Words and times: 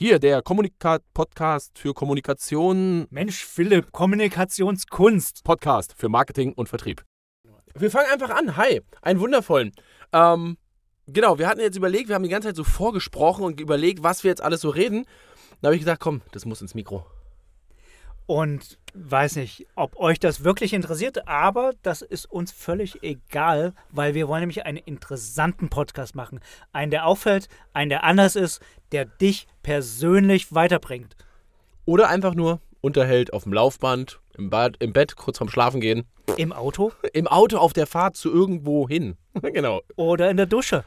Hier, 0.00 0.20
der 0.20 0.42
Kommunikat-Podcast 0.42 1.76
für 1.76 1.92
Kommunikation. 1.92 3.08
Mensch, 3.10 3.44
Philipp, 3.44 3.90
Kommunikationskunst. 3.90 5.42
Podcast 5.42 5.92
für 5.98 6.08
Marketing 6.08 6.52
und 6.52 6.68
Vertrieb. 6.68 7.02
Wir 7.74 7.90
fangen 7.90 8.06
einfach 8.12 8.30
an. 8.30 8.56
Hi, 8.56 8.80
einen 9.02 9.18
wundervollen. 9.18 9.72
Ähm, 10.12 10.56
genau, 11.08 11.40
wir 11.40 11.48
hatten 11.48 11.58
jetzt 11.58 11.76
überlegt, 11.76 12.06
wir 12.06 12.14
haben 12.14 12.22
die 12.22 12.28
ganze 12.28 12.46
Zeit 12.46 12.54
so 12.54 12.62
vorgesprochen 12.62 13.42
und 13.42 13.58
überlegt, 13.58 14.04
was 14.04 14.22
wir 14.22 14.28
jetzt 14.28 14.40
alles 14.40 14.60
so 14.60 14.68
reden. 14.68 15.04
Da 15.62 15.66
habe 15.66 15.74
ich 15.74 15.80
gesagt, 15.80 16.00
komm, 16.00 16.22
das 16.30 16.44
muss 16.44 16.62
ins 16.62 16.76
Mikro. 16.76 17.04
Und 18.28 18.78
weiß 18.92 19.36
nicht, 19.36 19.66
ob 19.74 19.96
euch 19.96 20.20
das 20.20 20.44
wirklich 20.44 20.74
interessiert, 20.74 21.26
aber 21.26 21.72
das 21.82 22.02
ist 22.02 22.30
uns 22.30 22.52
völlig 22.52 23.02
egal, 23.02 23.72
weil 23.88 24.12
wir 24.12 24.28
wollen 24.28 24.40
nämlich 24.40 24.66
einen 24.66 24.76
interessanten 24.76 25.70
Podcast 25.70 26.14
machen. 26.14 26.40
Einen, 26.74 26.90
der 26.90 27.06
auffällt, 27.06 27.48
einen, 27.72 27.88
der 27.88 28.04
anders 28.04 28.36
ist, 28.36 28.60
der 28.92 29.06
dich 29.06 29.46
persönlich 29.62 30.52
weiterbringt. 30.54 31.16
Oder 31.86 32.10
einfach 32.10 32.34
nur 32.34 32.60
unterhält 32.82 33.32
auf 33.32 33.44
dem 33.44 33.54
Laufband, 33.54 34.20
im, 34.36 34.50
Bad, 34.50 34.76
im 34.80 34.92
Bett, 34.92 35.16
kurz 35.16 35.38
vorm 35.38 35.48
Schlafen 35.48 35.80
gehen. 35.80 36.04
Im 36.36 36.52
Auto? 36.52 36.92
Im 37.14 37.28
Auto 37.28 37.56
auf 37.56 37.72
der 37.72 37.86
Fahrt 37.86 38.14
zu 38.14 38.30
irgendwo 38.30 38.86
hin. 38.86 39.16
genau. 39.40 39.80
Oder 39.96 40.30
in 40.30 40.36
der 40.36 40.44
Dusche. 40.44 40.84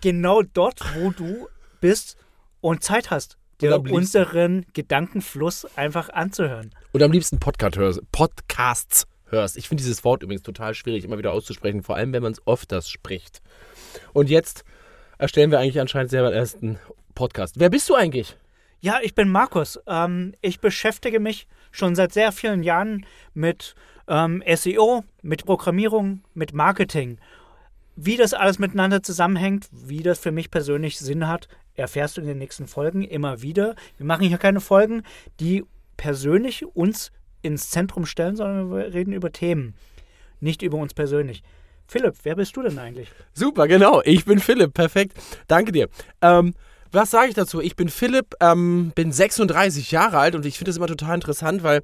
Genau 0.00 0.42
dort, 0.42 0.80
wo 0.94 1.10
du 1.10 1.48
bist 1.80 2.18
und 2.60 2.84
Zeit 2.84 3.10
hast 3.10 3.36
dir 3.60 3.80
unseren 3.80 4.64
Gedankenfluss 4.72 5.66
einfach 5.76 6.08
anzuhören. 6.10 6.70
Und 6.94 7.02
am 7.02 7.10
liebsten 7.10 7.40
Podcast 7.40 7.76
hörst, 7.76 8.12
Podcasts 8.12 9.08
hörst. 9.26 9.56
Ich 9.56 9.66
finde 9.66 9.82
dieses 9.82 10.04
Wort 10.04 10.22
übrigens 10.22 10.44
total 10.44 10.74
schwierig, 10.74 11.02
immer 11.02 11.18
wieder 11.18 11.32
auszusprechen, 11.32 11.82
vor 11.82 11.96
allem 11.96 12.12
wenn 12.12 12.22
man 12.22 12.30
es 12.30 12.46
öfters 12.46 12.88
spricht. 12.88 13.42
Und 14.12 14.30
jetzt 14.30 14.64
erstellen 15.18 15.50
wir 15.50 15.58
eigentlich 15.58 15.80
anscheinend 15.80 16.12
selber 16.12 16.30
den 16.30 16.38
ersten 16.38 16.78
Podcast. 17.16 17.58
Wer 17.58 17.68
bist 17.68 17.90
du 17.90 17.96
eigentlich? 17.96 18.36
Ja, 18.80 19.00
ich 19.02 19.16
bin 19.16 19.28
Markus. 19.28 19.80
Ähm, 19.88 20.34
ich 20.40 20.60
beschäftige 20.60 21.18
mich 21.18 21.48
schon 21.72 21.96
seit 21.96 22.12
sehr 22.12 22.30
vielen 22.30 22.62
Jahren 22.62 23.06
mit 23.32 23.74
ähm, 24.06 24.44
SEO, 24.54 25.02
mit 25.20 25.46
Programmierung, 25.46 26.22
mit 26.32 26.54
Marketing. 26.54 27.18
Wie 27.96 28.16
das 28.16 28.34
alles 28.34 28.60
miteinander 28.60 29.02
zusammenhängt, 29.02 29.66
wie 29.72 30.04
das 30.04 30.20
für 30.20 30.30
mich 30.30 30.48
persönlich 30.48 31.00
Sinn 31.00 31.26
hat, 31.26 31.48
erfährst 31.74 32.16
du 32.16 32.20
in 32.20 32.28
den 32.28 32.38
nächsten 32.38 32.68
Folgen 32.68 33.02
immer 33.02 33.42
wieder. 33.42 33.74
Wir 33.96 34.06
machen 34.06 34.28
hier 34.28 34.38
keine 34.38 34.60
Folgen, 34.60 35.02
die 35.40 35.64
persönlich 36.04 36.66
uns 36.66 37.12
ins 37.40 37.70
Zentrum 37.70 38.04
stellen, 38.04 38.36
sondern 38.36 38.70
wir 38.70 38.92
reden 38.92 39.14
über 39.14 39.32
Themen, 39.32 39.72
nicht 40.38 40.60
über 40.60 40.76
uns 40.76 40.92
persönlich. 40.92 41.42
Philipp, 41.86 42.16
wer 42.24 42.36
bist 42.36 42.54
du 42.58 42.62
denn 42.62 42.78
eigentlich? 42.78 43.08
Super, 43.32 43.66
genau. 43.66 44.02
Ich 44.04 44.26
bin 44.26 44.38
Philipp. 44.38 44.74
Perfekt. 44.74 45.16
Danke 45.48 45.72
dir. 45.72 45.88
Ähm, 46.20 46.52
was 46.92 47.10
sage 47.10 47.28
ich 47.28 47.34
dazu? 47.34 47.58
Ich 47.58 47.74
bin 47.74 47.88
Philipp, 47.88 48.34
ähm, 48.40 48.92
bin 48.94 49.12
36 49.12 49.92
Jahre 49.92 50.18
alt 50.18 50.34
und 50.34 50.44
ich 50.44 50.58
finde 50.58 50.68
das 50.72 50.76
immer 50.76 50.88
total 50.88 51.14
interessant, 51.14 51.62
weil 51.62 51.80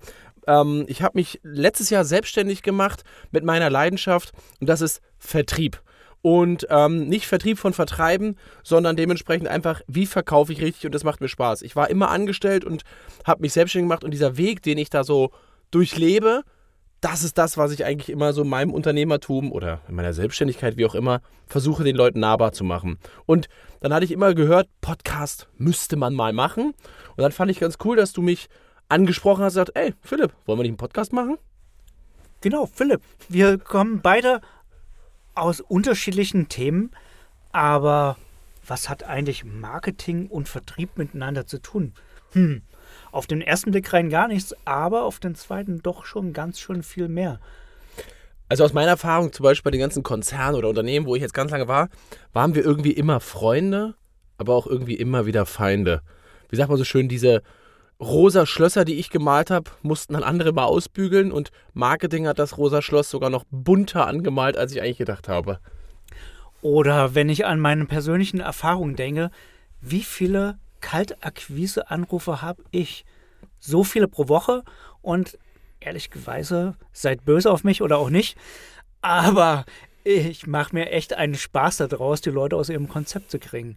ähm, 0.46 0.84
ich 0.86 1.00
habe 1.00 1.16
mich 1.16 1.40
letztes 1.42 1.88
Jahr 1.88 2.04
selbstständig 2.04 2.62
gemacht 2.62 3.04
mit 3.30 3.42
meiner 3.42 3.70
Leidenschaft 3.70 4.32
und 4.60 4.68
das 4.68 4.82
ist 4.82 5.00
Vertrieb 5.18 5.80
und 6.22 6.66
ähm, 6.70 7.08
nicht 7.08 7.26
Vertrieb 7.26 7.58
von 7.58 7.72
Vertreiben, 7.72 8.36
sondern 8.62 8.96
dementsprechend 8.96 9.48
einfach, 9.48 9.80
wie 9.86 10.06
verkaufe 10.06 10.52
ich 10.52 10.60
richtig 10.60 10.86
und 10.86 10.94
das 10.94 11.04
macht 11.04 11.20
mir 11.20 11.28
Spaß. 11.28 11.62
Ich 11.62 11.76
war 11.76 11.90
immer 11.90 12.10
angestellt 12.10 12.64
und 12.64 12.82
habe 13.24 13.42
mich 13.42 13.52
selbstständig 13.52 13.88
gemacht 13.88 14.04
und 14.04 14.10
dieser 14.10 14.36
Weg, 14.36 14.62
den 14.62 14.78
ich 14.78 14.90
da 14.90 15.04
so 15.04 15.30
durchlebe, 15.70 16.42
das 17.00 17.22
ist 17.24 17.38
das, 17.38 17.56
was 17.56 17.72
ich 17.72 17.84
eigentlich 17.84 18.10
immer 18.10 18.32
so 18.32 18.42
in 18.42 18.48
meinem 18.48 18.72
Unternehmertum 18.72 19.52
oder 19.52 19.80
in 19.88 19.94
meiner 19.94 20.12
Selbstständigkeit, 20.12 20.76
wie 20.76 20.84
auch 20.84 20.94
immer, 20.94 21.22
versuche 21.46 21.82
den 21.82 21.96
Leuten 21.96 22.20
nahbar 22.20 22.52
zu 22.52 22.62
machen. 22.62 22.98
Und 23.24 23.48
dann 23.80 23.94
hatte 23.94 24.04
ich 24.04 24.12
immer 24.12 24.34
gehört, 24.34 24.68
Podcast 24.82 25.48
müsste 25.56 25.96
man 25.96 26.14
mal 26.14 26.34
machen. 26.34 26.74
Und 27.16 27.22
dann 27.22 27.32
fand 27.32 27.50
ich 27.50 27.60
ganz 27.60 27.78
cool, 27.84 27.96
dass 27.96 28.12
du 28.12 28.20
mich 28.20 28.48
angesprochen 28.90 29.42
hast 29.42 29.56
und 29.56 29.64
gesagt, 29.64 29.78
ey, 29.78 29.94
Philipp, 30.02 30.32
wollen 30.44 30.58
wir 30.58 30.62
nicht 30.64 30.72
einen 30.72 30.76
Podcast 30.76 31.14
machen? 31.14 31.38
Genau, 32.42 32.66
Philipp, 32.66 33.00
wir 33.28 33.58
kommen 33.58 34.00
beide 34.02 34.40
aus 35.34 35.60
unterschiedlichen 35.60 36.48
Themen, 36.48 36.90
aber 37.52 38.16
was 38.66 38.88
hat 38.88 39.04
eigentlich 39.04 39.44
Marketing 39.44 40.28
und 40.28 40.48
Vertrieb 40.48 40.96
miteinander 40.96 41.46
zu 41.46 41.58
tun? 41.58 41.94
Hm, 42.32 42.62
auf 43.12 43.26
den 43.26 43.40
ersten 43.40 43.70
Blick 43.70 43.92
rein 43.92 44.10
gar 44.10 44.28
nichts, 44.28 44.54
aber 44.64 45.02
auf 45.04 45.18
den 45.18 45.34
zweiten 45.34 45.82
doch 45.82 46.04
schon 46.04 46.32
ganz 46.32 46.60
schön 46.60 46.82
viel 46.82 47.08
mehr. 47.08 47.40
Also 48.48 48.64
aus 48.64 48.72
meiner 48.72 48.90
Erfahrung, 48.90 49.32
zum 49.32 49.44
Beispiel 49.44 49.70
bei 49.70 49.70
den 49.70 49.80
ganzen 49.80 50.02
Konzernen 50.02 50.56
oder 50.56 50.68
Unternehmen, 50.68 51.06
wo 51.06 51.14
ich 51.14 51.22
jetzt 51.22 51.34
ganz 51.34 51.52
lange 51.52 51.68
war, 51.68 51.88
waren 52.32 52.54
wir 52.54 52.64
irgendwie 52.64 52.92
immer 52.92 53.20
Freunde, 53.20 53.94
aber 54.38 54.54
auch 54.54 54.66
irgendwie 54.66 54.94
immer 54.94 55.26
wieder 55.26 55.46
Feinde. 55.46 56.02
Wie 56.48 56.56
sagt 56.56 56.68
man 56.68 56.78
so 56.78 56.84
schön, 56.84 57.08
diese 57.08 57.42
rosa 58.00 58.46
Schlösser, 58.46 58.84
die 58.84 58.96
ich 58.96 59.10
gemalt 59.10 59.50
habe, 59.50 59.70
mussten 59.82 60.14
dann 60.14 60.22
andere 60.22 60.52
mal 60.52 60.64
ausbügeln 60.64 61.30
und 61.32 61.50
Marketing 61.74 62.26
hat 62.26 62.38
das 62.38 62.56
rosa 62.56 62.82
Schloss 62.82 63.10
sogar 63.10 63.30
noch 63.30 63.44
bunter 63.50 64.06
angemalt, 64.06 64.56
als 64.56 64.72
ich 64.72 64.80
eigentlich 64.80 64.98
gedacht 64.98 65.28
habe. 65.28 65.60
Oder 66.62 67.14
wenn 67.14 67.28
ich 67.28 67.46
an 67.46 67.60
meine 67.60 67.86
persönlichen 67.86 68.40
Erfahrungen 68.40 68.96
denke, 68.96 69.30
wie 69.80 70.02
viele 70.02 70.58
Kaltakquise-Anrufe 70.80 72.42
habe 72.42 72.62
ich? 72.70 73.04
So 73.58 73.84
viele 73.84 74.08
pro 74.08 74.28
Woche 74.28 74.64
und 75.02 75.38
ehrlicherweise, 75.80 76.74
seid 76.92 77.24
böse 77.24 77.50
auf 77.50 77.64
mich 77.64 77.82
oder 77.82 77.98
auch 77.98 78.10
nicht, 78.10 78.36
aber 79.00 79.64
ich 80.04 80.46
mache 80.46 80.74
mir 80.74 80.90
echt 80.90 81.14
einen 81.14 81.34
Spaß 81.34 81.78
daraus, 81.78 82.20
die 82.20 82.30
Leute 82.30 82.56
aus 82.56 82.68
ihrem 82.68 82.88
Konzept 82.88 83.30
zu 83.30 83.38
kriegen. 83.38 83.76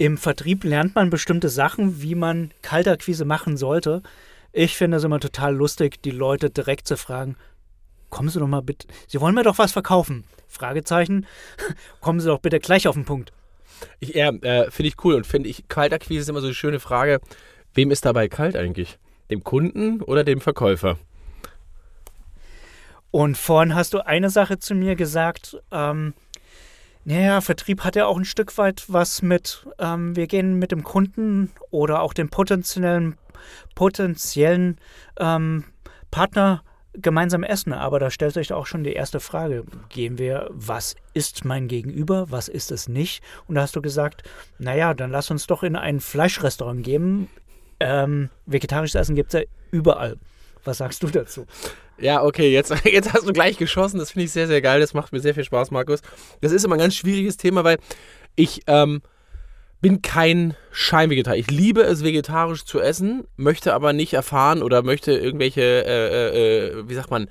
Im 0.00 0.16
Vertrieb 0.16 0.62
lernt 0.62 0.94
man 0.94 1.10
bestimmte 1.10 1.48
Sachen, 1.48 2.00
wie 2.00 2.14
man 2.14 2.52
Kaltakquise 2.62 3.24
machen 3.24 3.56
sollte. 3.56 4.02
Ich 4.52 4.76
finde 4.76 4.98
es 4.98 5.04
immer 5.04 5.18
total 5.18 5.56
lustig, 5.56 6.00
die 6.02 6.12
Leute 6.12 6.50
direkt 6.50 6.86
zu 6.86 6.96
fragen, 6.96 7.36
kommen 8.08 8.28
Sie 8.28 8.38
doch 8.38 8.46
mal 8.46 8.62
bitte, 8.62 8.86
Sie 9.08 9.20
wollen 9.20 9.34
mir 9.34 9.42
doch 9.42 9.58
was 9.58 9.72
verkaufen? 9.72 10.22
Fragezeichen, 10.46 11.26
kommen 12.00 12.20
Sie 12.20 12.28
doch 12.28 12.38
bitte 12.38 12.60
gleich 12.60 12.86
auf 12.86 12.94
den 12.94 13.06
Punkt. 13.06 13.32
Ich, 13.98 14.10
ja, 14.10 14.28
äh, 14.28 14.70
finde 14.70 14.88
ich 14.88 15.04
cool 15.04 15.14
und 15.14 15.26
finde 15.26 15.48
ich, 15.48 15.66
Kaltakquise 15.66 16.20
ist 16.20 16.28
immer 16.28 16.40
so 16.40 16.46
eine 16.46 16.54
schöne 16.54 16.78
Frage, 16.78 17.20
wem 17.74 17.90
ist 17.90 18.04
dabei 18.04 18.28
kalt 18.28 18.54
eigentlich? 18.54 18.98
Dem 19.32 19.42
Kunden 19.42 20.00
oder 20.00 20.22
dem 20.22 20.40
Verkäufer? 20.40 20.96
Und 23.10 23.36
vorhin 23.36 23.74
hast 23.74 23.94
du 23.94 24.06
eine 24.06 24.30
Sache 24.30 24.60
zu 24.60 24.76
mir 24.76 24.94
gesagt, 24.94 25.60
ähm, 25.72 26.14
naja, 27.08 27.40
Vertrieb 27.40 27.84
hat 27.84 27.96
ja 27.96 28.04
auch 28.04 28.18
ein 28.18 28.26
Stück 28.26 28.58
weit 28.58 28.84
was 28.88 29.22
mit, 29.22 29.66
ähm, 29.78 30.14
wir 30.14 30.26
gehen 30.26 30.58
mit 30.58 30.72
dem 30.72 30.84
Kunden 30.84 31.50
oder 31.70 32.02
auch 32.02 32.12
dem 32.12 32.28
potenziellen, 32.28 33.16
potenziellen 33.74 34.76
ähm, 35.18 35.64
Partner 36.10 36.62
gemeinsam 36.92 37.44
essen. 37.44 37.72
Aber 37.72 37.98
da 37.98 38.10
stellt 38.10 38.34
sich 38.34 38.52
auch 38.52 38.66
schon 38.66 38.84
die 38.84 38.92
erste 38.92 39.20
Frage. 39.20 39.64
Gehen 39.88 40.18
wir, 40.18 40.50
was 40.50 40.96
ist 41.14 41.46
mein 41.46 41.66
Gegenüber, 41.66 42.30
was 42.30 42.48
ist 42.48 42.70
es 42.70 42.90
nicht? 42.90 43.22
Und 43.46 43.54
da 43.54 43.62
hast 43.62 43.74
du 43.74 43.80
gesagt, 43.80 44.22
naja, 44.58 44.92
dann 44.92 45.10
lass 45.10 45.30
uns 45.30 45.46
doch 45.46 45.62
in 45.62 45.76
ein 45.76 46.00
Fleischrestaurant 46.00 46.84
gehen. 46.84 47.28
Ähm, 47.80 48.28
vegetarisches 48.44 49.00
Essen 49.00 49.14
gibt 49.14 49.32
es 49.32 49.40
ja 49.40 49.46
überall. 49.70 50.18
Was 50.62 50.76
sagst 50.76 51.02
du 51.02 51.06
dazu? 51.06 51.46
Ja, 52.00 52.22
okay, 52.22 52.52
jetzt, 52.52 52.72
jetzt 52.84 53.12
hast 53.12 53.28
du 53.28 53.32
gleich 53.32 53.58
geschossen. 53.58 53.98
Das 53.98 54.12
finde 54.12 54.26
ich 54.26 54.32
sehr, 54.32 54.46
sehr 54.46 54.62
geil. 54.62 54.80
Das 54.80 54.94
macht 54.94 55.12
mir 55.12 55.20
sehr 55.20 55.34
viel 55.34 55.44
Spaß, 55.44 55.70
Markus. 55.70 56.00
Das 56.40 56.52
ist 56.52 56.64
immer 56.64 56.76
ein 56.76 56.80
ganz 56.80 56.96
schwieriges 56.96 57.36
Thema, 57.36 57.64
weil 57.64 57.78
ich 58.36 58.62
ähm, 58.66 59.02
bin 59.80 60.02
kein 60.02 60.54
Scheinvegetarier. 60.70 61.40
Ich 61.40 61.50
liebe 61.50 61.82
es, 61.82 62.02
vegetarisch 62.02 62.64
zu 62.64 62.80
essen, 62.80 63.24
möchte 63.36 63.74
aber 63.74 63.92
nicht 63.92 64.12
erfahren 64.14 64.62
oder 64.62 64.82
möchte 64.82 65.12
irgendwelche, 65.12 65.60
äh, 65.62 66.08
äh, 66.08 66.78
äh 66.78 66.88
wie 66.88 66.94
sagt 66.94 67.10
man, 67.10 67.28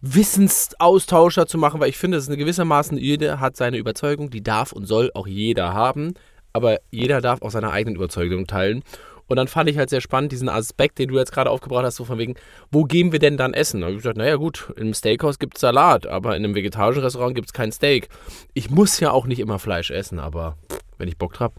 Wissensaustauscher 0.00 1.46
zu 1.46 1.58
machen, 1.58 1.80
weil 1.80 1.88
ich 1.88 1.98
finde, 1.98 2.16
das 2.16 2.24
ist 2.24 2.28
eine 2.28 2.36
gewissermaßen, 2.36 2.98
jeder 2.98 3.40
hat 3.40 3.56
seine 3.56 3.78
Überzeugung, 3.78 4.30
die 4.30 4.42
darf 4.42 4.72
und 4.72 4.86
soll 4.86 5.10
auch 5.14 5.26
jeder 5.26 5.74
haben, 5.74 6.14
aber 6.52 6.78
jeder 6.90 7.20
darf 7.20 7.42
auch 7.42 7.50
seine 7.50 7.70
eigenen 7.70 7.96
Überzeugungen 7.96 8.46
teilen. 8.46 8.82
Und 9.28 9.36
dann 9.36 9.48
fand 9.48 9.68
ich 9.68 9.78
halt 9.78 9.90
sehr 9.90 10.00
spannend 10.00 10.32
diesen 10.32 10.48
Aspekt, 10.48 10.98
den 10.98 11.08
du 11.08 11.16
jetzt 11.16 11.32
gerade 11.32 11.50
aufgebracht 11.50 11.84
hast, 11.84 11.96
so 11.96 12.04
von 12.04 12.18
wegen, 12.18 12.34
wo 12.70 12.84
gehen 12.84 13.12
wir 13.12 13.18
denn 13.18 13.36
dann 13.36 13.54
essen? 13.54 13.80
Da 13.80 13.86
habe 13.86 13.96
ich 13.96 14.02
gesagt, 14.02 14.18
naja 14.18 14.36
gut, 14.36 14.72
im 14.76 14.94
Steakhouse 14.94 15.38
gibt 15.38 15.56
es 15.56 15.60
Salat, 15.60 16.06
aber 16.06 16.36
in 16.36 16.44
einem 16.44 16.54
vegetarischen 16.54 17.02
Restaurant 17.02 17.34
gibt 17.34 17.48
es 17.48 17.52
kein 17.52 17.72
Steak. 17.72 18.08
Ich 18.54 18.70
muss 18.70 19.00
ja 19.00 19.10
auch 19.10 19.26
nicht 19.26 19.40
immer 19.40 19.58
Fleisch 19.58 19.90
essen, 19.90 20.18
aber 20.18 20.56
wenn 20.98 21.08
ich 21.08 21.16
Bock 21.16 21.34
drauf. 21.34 21.52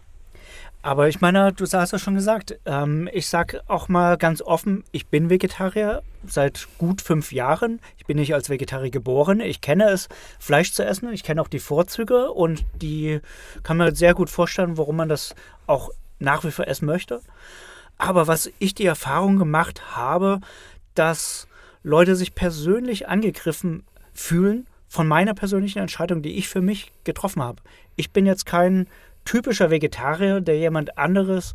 Aber 0.80 1.08
ich 1.08 1.20
meine, 1.20 1.52
du 1.52 1.64
hast 1.64 1.92
ja 1.92 1.98
schon 1.98 2.14
gesagt, 2.14 2.58
ähm, 2.64 3.08
ich 3.12 3.26
sage 3.26 3.60
auch 3.66 3.88
mal 3.88 4.16
ganz 4.16 4.40
offen, 4.40 4.84
ich 4.92 5.08
bin 5.08 5.28
Vegetarier 5.28 6.02
seit 6.24 6.68
gut 6.78 7.02
fünf 7.02 7.32
Jahren. 7.32 7.80
Ich 7.96 8.06
bin 8.06 8.16
nicht 8.16 8.32
als 8.32 8.48
Vegetarier 8.48 8.90
geboren. 8.90 9.40
Ich 9.40 9.60
kenne 9.60 9.90
es, 9.90 10.08
Fleisch 10.38 10.72
zu 10.72 10.84
essen. 10.84 11.12
Ich 11.12 11.24
kenne 11.24 11.42
auch 11.42 11.48
die 11.48 11.58
Vorzüge 11.58 12.30
und 12.30 12.64
die 12.80 13.20
kann 13.64 13.76
man 13.76 13.94
sehr 13.94 14.14
gut 14.14 14.30
vorstellen, 14.30 14.78
warum 14.78 14.96
man 14.96 15.08
das 15.08 15.34
auch 15.66 15.90
nach 16.18 16.44
wie 16.44 16.50
vor 16.50 16.66
essen 16.66 16.86
möchte. 16.86 17.20
Aber 17.96 18.26
was 18.26 18.50
ich 18.58 18.74
die 18.74 18.86
Erfahrung 18.86 19.38
gemacht 19.38 19.96
habe, 19.96 20.40
dass 20.94 21.48
Leute 21.82 22.16
sich 22.16 22.34
persönlich 22.34 23.08
angegriffen 23.08 23.84
fühlen 24.12 24.66
von 24.88 25.06
meiner 25.06 25.34
persönlichen 25.34 25.80
Entscheidung, 25.80 26.22
die 26.22 26.36
ich 26.36 26.48
für 26.48 26.60
mich 26.60 26.92
getroffen 27.04 27.42
habe. 27.42 27.62
Ich 27.96 28.12
bin 28.12 28.26
jetzt 28.26 28.46
kein 28.46 28.86
typischer 29.24 29.70
Vegetarier, 29.70 30.40
der 30.40 30.58
jemand 30.58 30.96
anderes 30.96 31.54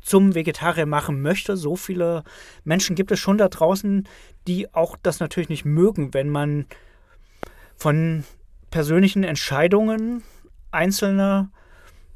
zum 0.00 0.34
Vegetarier 0.34 0.84
machen 0.84 1.22
möchte. 1.22 1.56
So 1.56 1.76
viele 1.76 2.22
Menschen 2.62 2.94
gibt 2.94 3.10
es 3.10 3.18
schon 3.18 3.38
da 3.38 3.48
draußen, 3.48 4.06
die 4.46 4.72
auch 4.74 4.96
das 5.02 5.20
natürlich 5.20 5.48
nicht 5.48 5.64
mögen, 5.64 6.12
wenn 6.12 6.28
man 6.28 6.66
von 7.76 8.24
persönlichen 8.70 9.24
Entscheidungen 9.24 10.22
einzelner 10.70 11.50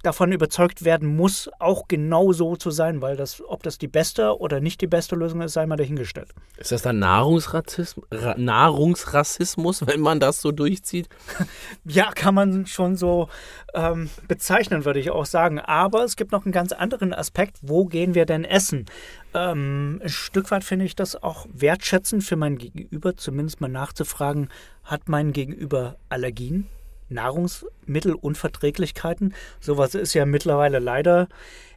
davon 0.02 0.32
überzeugt 0.32 0.84
werden 0.84 1.16
muss, 1.16 1.50
auch 1.58 1.88
genau 1.88 2.32
so 2.32 2.56
zu 2.56 2.70
sein, 2.70 3.02
weil 3.02 3.16
das, 3.16 3.42
ob 3.46 3.62
das 3.62 3.78
die 3.78 3.88
beste 3.88 4.38
oder 4.38 4.60
nicht 4.60 4.80
die 4.80 4.86
beste 4.86 5.16
Lösung 5.16 5.40
ist, 5.40 5.54
sei 5.54 5.66
mal 5.66 5.76
dahingestellt. 5.76 6.28
Ist 6.56 6.72
das 6.72 6.82
dann 6.82 6.98
Nahrungsrassismus, 6.98 8.06
Nahrungsrassismus 8.36 9.86
wenn 9.86 10.00
man 10.00 10.20
das 10.20 10.40
so 10.40 10.52
durchzieht? 10.52 11.08
ja, 11.84 12.12
kann 12.12 12.34
man 12.34 12.66
schon 12.66 12.96
so 12.96 13.28
ähm, 13.74 14.08
bezeichnen, 14.28 14.84
würde 14.84 15.00
ich 15.00 15.10
auch 15.10 15.26
sagen. 15.26 15.58
Aber 15.58 16.04
es 16.04 16.16
gibt 16.16 16.32
noch 16.32 16.44
einen 16.44 16.52
ganz 16.52 16.72
anderen 16.72 17.12
Aspekt. 17.12 17.58
Wo 17.62 17.84
gehen 17.84 18.14
wir 18.14 18.26
denn 18.26 18.44
essen? 18.44 18.86
Ähm, 19.34 20.00
ein 20.02 20.08
Stück 20.08 20.50
weit 20.50 20.64
finde 20.64 20.84
ich 20.84 20.94
das 20.96 21.20
auch 21.20 21.46
wertschätzend 21.52 22.22
für 22.22 22.36
mein 22.36 22.56
Gegenüber, 22.58 23.16
zumindest 23.16 23.60
mal 23.60 23.68
nachzufragen, 23.68 24.48
hat 24.84 25.08
mein 25.08 25.32
Gegenüber 25.32 25.96
Allergien? 26.08 26.68
Nahrungsmittelunverträglichkeiten. 27.08 29.34
Sowas 29.60 29.94
ist 29.94 30.14
ja 30.14 30.26
mittlerweile 30.26 30.78
leider 30.78 31.28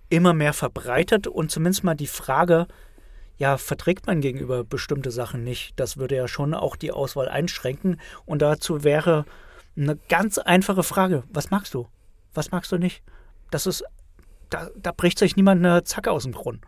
immer 0.09 0.33
mehr 0.33 0.53
verbreitet 0.53 1.27
und 1.27 1.51
zumindest 1.51 1.83
mal 1.83 1.95
die 1.95 2.07
Frage, 2.07 2.67
ja, 3.37 3.57
verträgt 3.57 4.05
man 4.05 4.21
gegenüber 4.21 4.63
bestimmte 4.63 5.09
Sachen 5.09 5.43
nicht? 5.43 5.73
Das 5.77 5.97
würde 5.97 6.15
ja 6.15 6.27
schon 6.27 6.53
auch 6.53 6.75
die 6.75 6.91
Auswahl 6.91 7.27
einschränken. 7.27 7.99
Und 8.25 8.43
dazu 8.43 8.83
wäre 8.83 9.25
eine 9.75 9.97
ganz 10.09 10.37
einfache 10.37 10.83
Frage: 10.83 11.23
Was 11.29 11.49
magst 11.49 11.73
du? 11.73 11.87
Was 12.33 12.51
magst 12.51 12.71
du 12.71 12.77
nicht? 12.77 13.01
Das 13.49 13.65
ist, 13.65 13.83
da, 14.49 14.69
da 14.77 14.91
bricht 14.91 15.17
sich 15.17 15.35
niemand 15.35 15.65
eine 15.65 15.83
Zacke 15.83 16.11
aus 16.11 16.23
dem 16.23 16.33
Grund. 16.33 16.61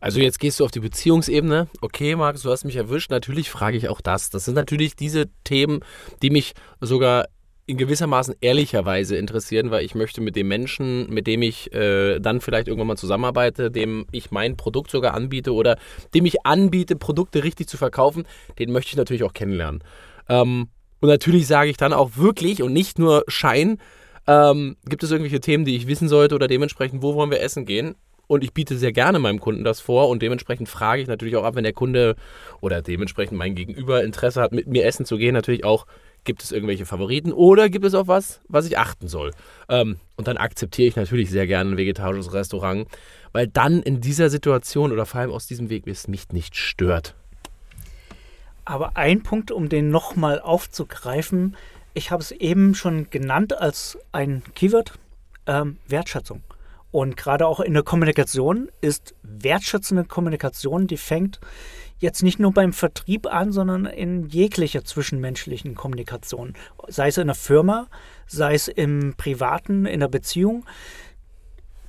Also 0.00 0.20
jetzt 0.20 0.40
gehst 0.40 0.58
du 0.58 0.64
auf 0.64 0.70
die 0.70 0.80
Beziehungsebene. 0.80 1.68
Okay, 1.80 2.16
Markus, 2.16 2.42
du 2.42 2.50
hast 2.50 2.64
mich 2.64 2.76
erwischt. 2.76 3.10
Natürlich 3.10 3.50
frage 3.50 3.76
ich 3.76 3.88
auch 3.88 4.00
das. 4.00 4.30
Das 4.30 4.46
sind 4.46 4.54
natürlich 4.54 4.96
diese 4.96 5.26
Themen, 5.44 5.80
die 6.22 6.30
mich 6.30 6.54
sogar 6.80 7.26
in 7.70 7.76
gewissermaßen 7.76 8.34
ehrlicherweise 8.40 9.16
interessieren, 9.16 9.70
weil 9.70 9.84
ich 9.84 9.94
möchte 9.94 10.20
mit 10.20 10.34
dem 10.34 10.48
Menschen, 10.48 11.08
mit 11.08 11.26
dem 11.28 11.40
ich 11.40 11.72
äh, 11.72 12.18
dann 12.18 12.40
vielleicht 12.40 12.66
irgendwann 12.66 12.88
mal 12.88 12.96
zusammenarbeite, 12.96 13.70
dem 13.70 14.06
ich 14.10 14.32
mein 14.32 14.56
Produkt 14.56 14.90
sogar 14.90 15.14
anbiete 15.14 15.54
oder 15.54 15.78
dem 16.12 16.26
ich 16.26 16.44
anbiete, 16.44 16.96
Produkte 16.96 17.44
richtig 17.44 17.68
zu 17.68 17.76
verkaufen, 17.76 18.24
den 18.58 18.72
möchte 18.72 18.90
ich 18.90 18.96
natürlich 18.96 19.22
auch 19.22 19.32
kennenlernen. 19.32 19.84
Ähm, 20.28 20.68
und 21.00 21.08
natürlich 21.08 21.46
sage 21.46 21.70
ich 21.70 21.76
dann 21.76 21.92
auch 21.92 22.16
wirklich 22.16 22.62
und 22.62 22.72
nicht 22.72 22.98
nur 22.98 23.24
Schein, 23.28 23.78
ähm, 24.26 24.76
gibt 24.86 25.04
es 25.04 25.10
irgendwelche 25.10 25.40
Themen, 25.40 25.64
die 25.64 25.76
ich 25.76 25.86
wissen 25.86 26.08
sollte 26.08 26.34
oder 26.34 26.48
dementsprechend, 26.48 27.02
wo 27.02 27.14
wollen 27.14 27.30
wir 27.30 27.40
essen 27.40 27.66
gehen? 27.66 27.94
Und 28.26 28.44
ich 28.44 28.52
biete 28.52 28.76
sehr 28.76 28.92
gerne 28.92 29.18
meinem 29.18 29.40
Kunden 29.40 29.64
das 29.64 29.80
vor 29.80 30.08
und 30.08 30.22
dementsprechend 30.22 30.68
frage 30.68 31.02
ich 31.02 31.08
natürlich 31.08 31.36
auch 31.36 31.44
ab, 31.44 31.56
wenn 31.56 31.64
der 31.64 31.72
Kunde 31.72 32.16
oder 32.60 32.82
dementsprechend 32.82 33.38
mein 33.38 33.54
Gegenüber 33.54 34.04
Interesse 34.04 34.40
hat, 34.40 34.52
mit 34.52 34.66
mir 34.68 34.84
essen 34.84 35.04
zu 35.04 35.16
gehen, 35.16 35.34
natürlich 35.34 35.64
auch, 35.64 35.86
Gibt 36.24 36.42
es 36.42 36.52
irgendwelche 36.52 36.86
Favoriten 36.86 37.32
oder 37.32 37.68
gibt 37.68 37.84
es 37.84 37.94
auf 37.94 38.08
was, 38.08 38.40
was 38.48 38.66
ich 38.66 38.78
achten 38.78 39.08
soll? 39.08 39.32
Ähm, 39.68 39.96
und 40.16 40.28
dann 40.28 40.36
akzeptiere 40.36 40.88
ich 40.88 40.96
natürlich 40.96 41.30
sehr 41.30 41.46
gerne 41.46 41.70
ein 41.70 41.76
vegetarisches 41.76 42.32
Restaurant, 42.32 42.86
weil 43.32 43.46
dann 43.46 43.82
in 43.82 44.00
dieser 44.00 44.28
Situation 44.28 44.92
oder 44.92 45.06
vor 45.06 45.20
allem 45.20 45.30
aus 45.30 45.46
diesem 45.46 45.70
Weg 45.70 45.86
es 45.86 46.08
mich 46.08 46.28
nicht 46.30 46.56
stört. 46.56 47.14
Aber 48.64 48.96
ein 48.96 49.22
Punkt, 49.22 49.50
um 49.50 49.68
den 49.68 49.90
nochmal 49.90 50.40
aufzugreifen, 50.40 51.56
ich 51.94 52.10
habe 52.10 52.22
es 52.22 52.30
eben 52.30 52.74
schon 52.74 53.10
genannt 53.10 53.58
als 53.58 53.98
ein 54.12 54.42
Keyword, 54.54 54.98
ähm, 55.46 55.78
Wertschätzung. 55.88 56.42
Und 56.92 57.16
gerade 57.16 57.46
auch 57.46 57.60
in 57.60 57.74
der 57.74 57.82
Kommunikation 57.82 58.68
ist 58.80 59.14
wertschätzende 59.22 60.04
Kommunikation, 60.04 60.86
die 60.86 60.96
fängt 60.96 61.40
jetzt 62.00 62.22
nicht 62.22 62.40
nur 62.40 62.52
beim 62.52 62.72
Vertrieb 62.72 63.26
an, 63.26 63.52
sondern 63.52 63.86
in 63.86 64.26
jeglicher 64.28 64.84
zwischenmenschlichen 64.84 65.74
Kommunikation. 65.74 66.54
Sei 66.88 67.08
es 67.08 67.18
in 67.18 67.28
der 67.28 67.36
Firma, 67.36 67.86
sei 68.26 68.54
es 68.54 68.68
im 68.68 69.14
Privaten, 69.16 69.86
in 69.86 70.00
der 70.00 70.08
Beziehung. 70.08 70.64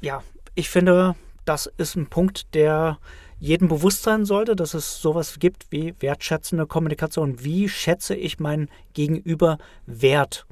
Ja, 0.01 0.21
ich 0.53 0.69
finde, 0.69 1.15
das 1.45 1.71
ist 1.77 1.95
ein 1.95 2.07
Punkt, 2.07 2.53
der 2.53 2.99
jedem 3.39 3.69
bewusst 3.69 4.03
sein 4.03 4.25
sollte, 4.25 4.55
dass 4.55 4.75
es 4.75 5.01
sowas 5.01 5.39
gibt 5.39 5.71
wie 5.71 5.95
wertschätzende 5.99 6.67
Kommunikation. 6.67 7.43
Wie 7.43 7.69
schätze 7.69 8.13
ich 8.13 8.39
mein 8.39 8.69
Gegenüber 8.93 9.57
wert? 9.87 10.45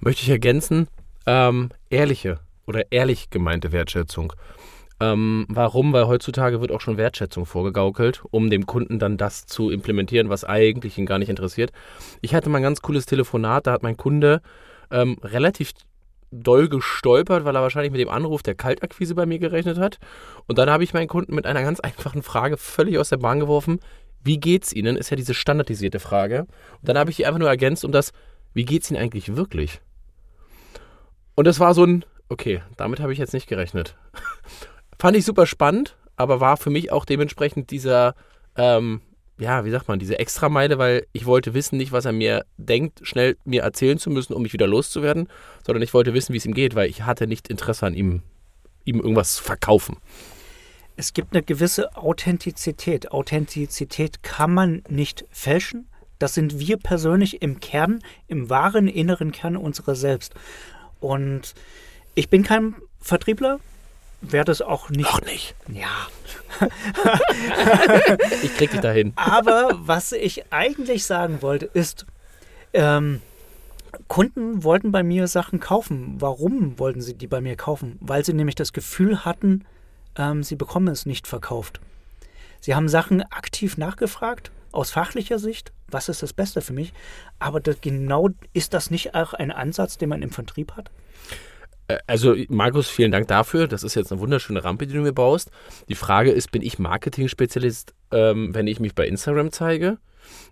Möchte 0.00 0.22
ich 0.22 0.28
ergänzen, 0.28 0.88
ähm, 1.26 1.70
ehrliche 1.88 2.40
oder 2.66 2.92
ehrlich 2.92 3.30
gemeinte 3.30 3.72
Wertschätzung. 3.72 4.34
Ähm, 5.00 5.46
warum? 5.48 5.92
Weil 5.92 6.06
heutzutage 6.06 6.60
wird 6.60 6.70
auch 6.70 6.80
schon 6.80 6.96
Wertschätzung 6.96 7.46
vorgegaukelt, 7.46 8.22
um 8.30 8.48
dem 8.48 8.66
Kunden 8.66 8.98
dann 8.98 9.16
das 9.16 9.46
zu 9.46 9.70
implementieren, 9.70 10.28
was 10.28 10.44
eigentlich 10.44 10.98
ihn 10.98 11.06
gar 11.06 11.18
nicht 11.18 11.28
interessiert. 11.28 11.72
Ich 12.20 12.34
hatte 12.34 12.48
mal 12.48 12.58
ein 12.58 12.62
ganz 12.62 12.80
cooles 12.80 13.06
Telefonat, 13.06 13.66
da 13.66 13.72
hat 13.72 13.82
mein 13.82 13.96
Kunde 13.96 14.40
ähm, 14.90 15.16
relativ 15.22 15.72
doll 16.30 16.68
gestolpert, 16.68 17.44
weil 17.44 17.56
er 17.56 17.62
wahrscheinlich 17.62 17.92
mit 17.92 18.00
dem 18.00 18.08
Anruf 18.08 18.42
der 18.42 18.54
Kaltakquise 18.54 19.14
bei 19.14 19.26
mir 19.26 19.38
gerechnet 19.38 19.78
hat. 19.78 19.98
Und 20.46 20.58
dann 20.58 20.70
habe 20.70 20.84
ich 20.84 20.94
meinen 20.94 21.08
Kunden 21.08 21.34
mit 21.34 21.46
einer 21.46 21.62
ganz 21.62 21.80
einfachen 21.80 22.22
Frage 22.22 22.56
völlig 22.56 22.98
aus 22.98 23.08
der 23.08 23.18
Bahn 23.18 23.40
geworfen. 23.40 23.80
Wie 24.22 24.38
geht's 24.38 24.72
Ihnen? 24.72 24.96
Ist 24.96 25.10
ja 25.10 25.16
diese 25.16 25.34
standardisierte 25.34 26.00
Frage. 26.00 26.46
Und 26.80 26.88
dann 26.88 26.98
habe 26.98 27.10
ich 27.10 27.16
die 27.16 27.26
einfach 27.26 27.38
nur 27.38 27.48
ergänzt 27.48 27.84
um 27.84 27.92
das, 27.92 28.12
wie 28.52 28.64
geht's 28.64 28.90
Ihnen 28.90 29.00
eigentlich 29.00 29.36
wirklich? 29.36 29.80
Und 31.34 31.46
das 31.46 31.60
war 31.60 31.74
so 31.74 31.84
ein, 31.84 32.04
okay, 32.28 32.62
damit 32.76 33.00
habe 33.00 33.12
ich 33.12 33.18
jetzt 33.18 33.34
nicht 33.34 33.48
gerechnet. 33.48 33.96
Fand 35.04 35.18
ich 35.18 35.26
super 35.26 35.44
spannend, 35.44 35.98
aber 36.16 36.40
war 36.40 36.56
für 36.56 36.70
mich 36.70 36.90
auch 36.90 37.04
dementsprechend 37.04 37.70
dieser, 37.70 38.14
ähm, 38.56 39.02
ja, 39.36 39.66
wie 39.66 39.70
sagt 39.70 39.86
man, 39.86 39.98
diese 39.98 40.18
Extrameile, 40.18 40.78
weil 40.78 41.06
ich 41.12 41.26
wollte 41.26 41.52
wissen, 41.52 41.76
nicht, 41.76 41.92
was 41.92 42.06
er 42.06 42.12
mir 42.12 42.46
denkt, 42.56 43.00
schnell 43.02 43.36
mir 43.44 43.64
erzählen 43.64 43.98
zu 43.98 44.08
müssen, 44.08 44.32
um 44.32 44.40
mich 44.40 44.54
wieder 44.54 44.66
loszuwerden, 44.66 45.28
sondern 45.62 45.82
ich 45.82 45.92
wollte 45.92 46.14
wissen, 46.14 46.32
wie 46.32 46.38
es 46.38 46.46
ihm 46.46 46.54
geht, 46.54 46.74
weil 46.74 46.88
ich 46.88 47.02
hatte 47.02 47.26
nicht 47.26 47.48
Interesse 47.48 47.84
an 47.84 47.92
ihm, 47.92 48.22
ihm 48.86 48.96
irgendwas 48.96 49.34
zu 49.34 49.42
verkaufen. 49.42 49.98
Es 50.96 51.12
gibt 51.12 51.34
eine 51.34 51.42
gewisse 51.42 51.94
Authentizität. 51.98 53.12
Authentizität 53.12 54.22
kann 54.22 54.54
man 54.54 54.84
nicht 54.88 55.26
fälschen. 55.30 55.86
Das 56.18 56.32
sind 56.32 56.58
wir 56.60 56.78
persönlich 56.78 57.42
im 57.42 57.60
Kern, 57.60 58.00
im 58.26 58.48
wahren 58.48 58.88
inneren 58.88 59.32
Kern 59.32 59.58
unserer 59.58 59.96
selbst. 59.96 60.34
Und 60.98 61.52
ich 62.14 62.30
bin 62.30 62.42
kein 62.42 62.76
Vertriebler, 63.00 63.60
werde 64.32 64.52
es 64.52 64.62
auch 64.62 64.90
nicht. 64.90 65.10
Noch 65.10 65.22
nicht. 65.22 65.54
Ja. 65.68 66.08
ich 68.42 68.56
krieg 68.56 68.70
dich 68.70 68.80
dahin. 68.80 69.12
Aber 69.16 69.70
was 69.74 70.12
ich 70.12 70.52
eigentlich 70.52 71.04
sagen 71.04 71.42
wollte, 71.42 71.66
ist, 71.66 72.06
ähm, 72.72 73.20
Kunden 74.08 74.64
wollten 74.64 74.92
bei 74.92 75.02
mir 75.02 75.26
Sachen 75.28 75.60
kaufen. 75.60 76.16
Warum 76.18 76.78
wollten 76.78 77.00
sie 77.00 77.14
die 77.14 77.26
bei 77.26 77.40
mir 77.40 77.56
kaufen? 77.56 77.98
Weil 78.00 78.24
sie 78.24 78.32
nämlich 78.32 78.56
das 78.56 78.72
Gefühl 78.72 79.24
hatten, 79.24 79.64
ähm, 80.16 80.42
sie 80.42 80.56
bekommen 80.56 80.88
es 80.88 81.06
nicht 81.06 81.26
verkauft. 81.26 81.80
Sie 82.60 82.74
haben 82.74 82.88
Sachen 82.88 83.22
aktiv 83.22 83.76
nachgefragt, 83.76 84.50
aus 84.72 84.90
fachlicher 84.90 85.38
Sicht, 85.38 85.72
was 85.88 86.08
ist 86.08 86.22
das 86.22 86.32
Beste 86.32 86.60
für 86.60 86.72
mich, 86.72 86.92
aber 87.38 87.60
das, 87.60 87.80
genau 87.80 88.30
ist 88.52 88.74
das 88.74 88.90
nicht 88.90 89.14
auch 89.14 89.34
ein 89.34 89.52
Ansatz, 89.52 89.98
den 89.98 90.08
man 90.08 90.22
im 90.22 90.30
Vertrieb 90.30 90.72
hat? 90.72 90.90
Äh, 91.88 91.98
also, 92.06 92.34
Markus, 92.48 92.88
vielen 92.88 93.12
Dank 93.12 93.28
dafür. 93.28 93.68
Das 93.68 93.82
ist 93.82 93.94
jetzt 93.94 94.12
eine 94.12 94.20
wunderschöne 94.20 94.64
Rampe, 94.64 94.86
die 94.86 94.94
du 94.94 95.00
mir 95.00 95.12
baust. 95.12 95.50
Die 95.88 95.94
Frage 95.94 96.30
ist, 96.30 96.50
bin 96.50 96.62
ich 96.62 96.78
Marketing-Spezialist, 96.78 97.94
ähm, 98.12 98.54
wenn 98.54 98.66
ich 98.66 98.80
mich 98.80 98.94
bei 98.94 99.06
Instagram 99.06 99.52
zeige? 99.52 99.98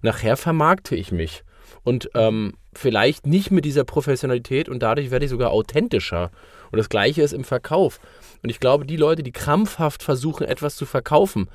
Nachher 0.02 0.36
vermarkte 0.36 0.96
ich 0.96 1.12
mich. 1.12 1.44
Und 1.84 2.10
ähm, 2.14 2.54
vielleicht 2.74 3.26
nicht 3.26 3.50
mit 3.50 3.64
dieser 3.64 3.84
Professionalität 3.84 4.68
und 4.68 4.82
dadurch 4.82 5.10
werde 5.10 5.24
ich 5.24 5.30
sogar 5.30 5.50
authentischer. 5.50 6.30
Und 6.70 6.78
das 6.78 6.88
Gleiche 6.88 7.22
ist 7.22 7.32
im 7.32 7.44
Verkauf. 7.44 7.98
Und 8.42 8.50
ich 8.50 8.60
glaube, 8.60 8.86
die 8.86 8.96
Leute, 8.96 9.22
die 9.22 9.32
krampfhaft 9.32 10.02
versuchen, 10.02 10.46
etwas 10.46 10.76
zu 10.76 10.86
verkaufen, 10.86 11.48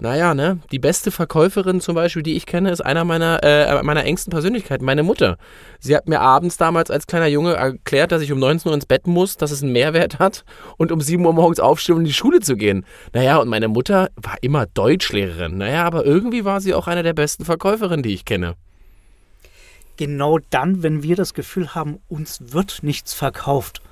naja, 0.00 0.32
ne? 0.32 0.60
Die 0.70 0.78
beste 0.78 1.10
Verkäuferin 1.10 1.80
zum 1.80 1.96
Beispiel, 1.96 2.22
die 2.22 2.36
ich 2.36 2.46
kenne, 2.46 2.70
ist 2.70 2.80
einer 2.80 3.04
meiner, 3.04 3.42
äh, 3.42 3.82
meiner 3.82 4.04
engsten 4.04 4.30
Persönlichkeiten, 4.30 4.84
meine 4.84 5.02
Mutter. 5.02 5.38
Sie 5.80 5.96
hat 5.96 6.08
mir 6.08 6.20
abends 6.20 6.56
damals 6.56 6.88
als 6.88 7.08
kleiner 7.08 7.26
Junge 7.26 7.54
erklärt, 7.54 8.12
dass 8.12 8.22
ich 8.22 8.30
um 8.30 8.38
19 8.38 8.68
Uhr 8.68 8.74
ins 8.74 8.86
Bett 8.86 9.08
muss, 9.08 9.36
dass 9.36 9.50
es 9.50 9.60
einen 9.60 9.72
Mehrwert 9.72 10.20
hat 10.20 10.44
und 10.76 10.92
um 10.92 11.00
7 11.00 11.24
Uhr 11.26 11.32
morgens 11.32 11.58
aufstehen, 11.58 11.96
um 11.96 12.00
in 12.02 12.06
die 12.06 12.12
Schule 12.12 12.38
zu 12.38 12.54
gehen. 12.56 12.86
Naja, 13.12 13.38
und 13.38 13.48
meine 13.48 13.66
Mutter 13.66 14.10
war 14.14 14.36
immer 14.40 14.66
Deutschlehrerin. 14.66 15.58
Naja, 15.58 15.84
aber 15.84 16.04
irgendwie 16.04 16.44
war 16.44 16.60
sie 16.60 16.74
auch 16.74 16.86
eine 16.86 17.02
der 17.02 17.14
besten 17.14 17.44
Verkäuferinnen, 17.44 18.04
die 18.04 18.14
ich 18.14 18.24
kenne. 18.24 18.54
Genau 19.96 20.38
dann, 20.50 20.84
wenn 20.84 21.02
wir 21.02 21.16
das 21.16 21.34
Gefühl 21.34 21.74
haben, 21.74 21.98
uns 22.08 22.52
wird 22.52 22.84
nichts 22.84 23.14
verkauft, 23.14 23.82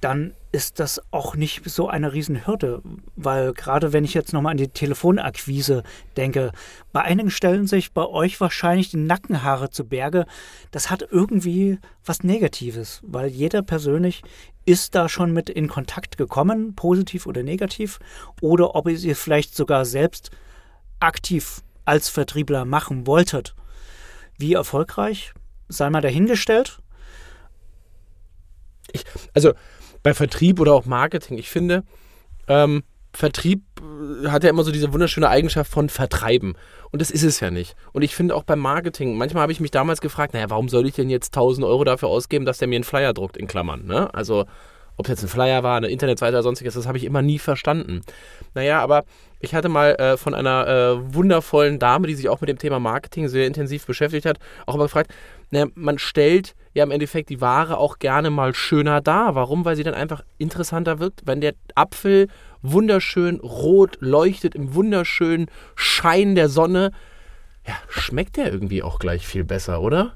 dann 0.00 0.32
ist 0.52 0.80
das 0.80 1.00
auch 1.10 1.34
nicht 1.34 1.68
so 1.68 1.88
eine 1.88 2.12
Riesenhürde, 2.12 2.82
weil 3.16 3.54
gerade 3.54 3.94
wenn 3.94 4.04
ich 4.04 4.12
jetzt 4.12 4.34
nochmal 4.34 4.52
an 4.52 4.58
die 4.58 4.68
Telefonakquise 4.68 5.82
denke, 6.18 6.52
bei 6.92 7.00
einigen 7.00 7.30
stellen 7.30 7.66
sich 7.66 7.92
bei 7.92 8.06
euch 8.06 8.38
wahrscheinlich 8.38 8.90
die 8.90 8.98
Nackenhaare 8.98 9.70
zu 9.70 9.86
Berge. 9.86 10.26
Das 10.70 10.90
hat 10.90 11.08
irgendwie 11.10 11.78
was 12.04 12.22
Negatives, 12.22 13.00
weil 13.02 13.28
jeder 13.28 13.62
persönlich 13.62 14.22
ist 14.66 14.94
da 14.94 15.08
schon 15.08 15.32
mit 15.32 15.48
in 15.48 15.68
Kontakt 15.68 16.18
gekommen, 16.18 16.74
positiv 16.74 17.26
oder 17.26 17.42
negativ, 17.42 17.98
oder 18.42 18.74
ob 18.74 18.88
ihr 18.88 18.94
es 18.94 19.18
vielleicht 19.18 19.56
sogar 19.56 19.86
selbst 19.86 20.30
aktiv 21.00 21.62
als 21.86 22.10
Vertriebler 22.10 22.66
machen 22.66 23.06
wolltet. 23.06 23.54
Wie 24.36 24.52
erfolgreich? 24.52 25.32
Sei 25.68 25.88
mal 25.88 26.02
dahingestellt. 26.02 26.78
Ich, 28.92 29.04
also 29.32 29.54
bei 30.02 30.14
Vertrieb 30.14 30.60
oder 30.60 30.74
auch 30.74 30.84
Marketing, 30.84 31.38
ich 31.38 31.50
finde, 31.50 31.84
ähm, 32.48 32.82
Vertrieb 33.14 33.62
äh, 33.80 34.28
hat 34.28 34.44
ja 34.44 34.50
immer 34.50 34.64
so 34.64 34.72
diese 34.72 34.92
wunderschöne 34.92 35.28
Eigenschaft 35.28 35.70
von 35.70 35.88
vertreiben. 35.88 36.54
Und 36.90 37.02
das 37.02 37.10
ist 37.10 37.22
es 37.22 37.40
ja 37.40 37.50
nicht. 37.50 37.74
Und 37.92 38.02
ich 38.02 38.14
finde 38.14 38.34
auch 38.34 38.44
beim 38.44 38.58
Marketing, 38.58 39.16
manchmal 39.16 39.42
habe 39.42 39.52
ich 39.52 39.60
mich 39.60 39.70
damals 39.70 40.00
gefragt, 40.00 40.34
naja, 40.34 40.50
warum 40.50 40.68
soll 40.68 40.86
ich 40.86 40.94
denn 40.94 41.10
jetzt 41.10 41.34
1000 41.34 41.66
Euro 41.66 41.84
dafür 41.84 42.08
ausgeben, 42.08 42.44
dass 42.44 42.58
der 42.58 42.68
mir 42.68 42.76
einen 42.76 42.84
Flyer 42.84 43.12
druckt, 43.12 43.36
in 43.36 43.46
Klammern. 43.46 43.86
Ne? 43.86 44.12
Also, 44.14 44.46
ob 44.96 45.06
es 45.06 45.10
jetzt 45.10 45.22
ein 45.22 45.28
Flyer 45.28 45.62
war, 45.62 45.76
eine 45.76 45.88
Internetseite 45.88 46.34
oder 46.36 46.42
sonstiges, 46.42 46.74
das 46.74 46.86
habe 46.86 46.98
ich 46.98 47.04
immer 47.04 47.22
nie 47.22 47.38
verstanden. 47.38 48.02
Naja, 48.54 48.80
aber 48.80 49.04
ich 49.40 49.54
hatte 49.54 49.68
mal 49.68 49.94
äh, 49.96 50.16
von 50.16 50.34
einer 50.34 50.66
äh, 50.66 51.14
wundervollen 51.14 51.78
Dame, 51.78 52.06
die 52.06 52.14
sich 52.14 52.28
auch 52.28 52.40
mit 52.40 52.48
dem 52.48 52.58
Thema 52.58 52.78
Marketing 52.78 53.28
sehr 53.28 53.46
intensiv 53.46 53.86
beschäftigt 53.86 54.26
hat, 54.26 54.38
auch 54.66 54.74
immer 54.74 54.84
gefragt, 54.84 55.12
na, 55.50 55.66
man 55.74 55.98
stellt 55.98 56.54
ja 56.74 56.84
im 56.84 56.90
Endeffekt 56.90 57.28
die 57.28 57.40
Ware 57.40 57.76
auch 57.76 57.98
gerne 57.98 58.30
mal 58.30 58.54
schöner 58.54 59.00
dar. 59.00 59.34
Warum? 59.34 59.64
Weil 59.64 59.76
sie 59.76 59.82
dann 59.82 59.94
einfach 59.94 60.22
interessanter 60.38 60.98
wirkt. 60.98 61.22
Wenn 61.24 61.40
der 61.40 61.54
Apfel 61.74 62.28
wunderschön 62.62 63.40
rot 63.40 63.98
leuchtet 64.00 64.54
im 64.54 64.74
wunderschönen 64.74 65.46
Schein 65.74 66.34
der 66.34 66.48
Sonne, 66.48 66.92
ja, 67.66 67.74
schmeckt 67.88 68.36
der 68.36 68.50
irgendwie 68.50 68.82
auch 68.82 68.98
gleich 68.98 69.26
viel 69.26 69.44
besser, 69.44 69.82
oder? 69.82 70.14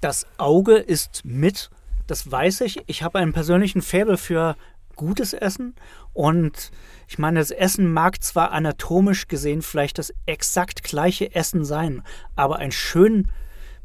Das 0.00 0.26
Auge 0.38 0.74
ist 0.76 1.24
mit, 1.24 1.70
das 2.10 2.30
weiß 2.30 2.62
ich. 2.62 2.82
Ich 2.86 3.02
habe 3.02 3.18
einen 3.18 3.32
persönlichen 3.32 3.82
Faible 3.82 4.16
für 4.16 4.56
gutes 4.96 5.32
Essen 5.32 5.74
und 6.12 6.70
ich 7.08 7.18
meine, 7.18 7.38
das 7.38 7.50
Essen 7.50 7.92
mag 7.92 8.22
zwar 8.22 8.52
anatomisch 8.52 9.28
gesehen 9.28 9.62
vielleicht 9.62 9.98
das 9.98 10.12
exakt 10.26 10.82
gleiche 10.82 11.34
Essen 11.34 11.64
sein, 11.64 12.02
aber 12.36 12.56
ein 12.56 12.72
schön 12.72 13.30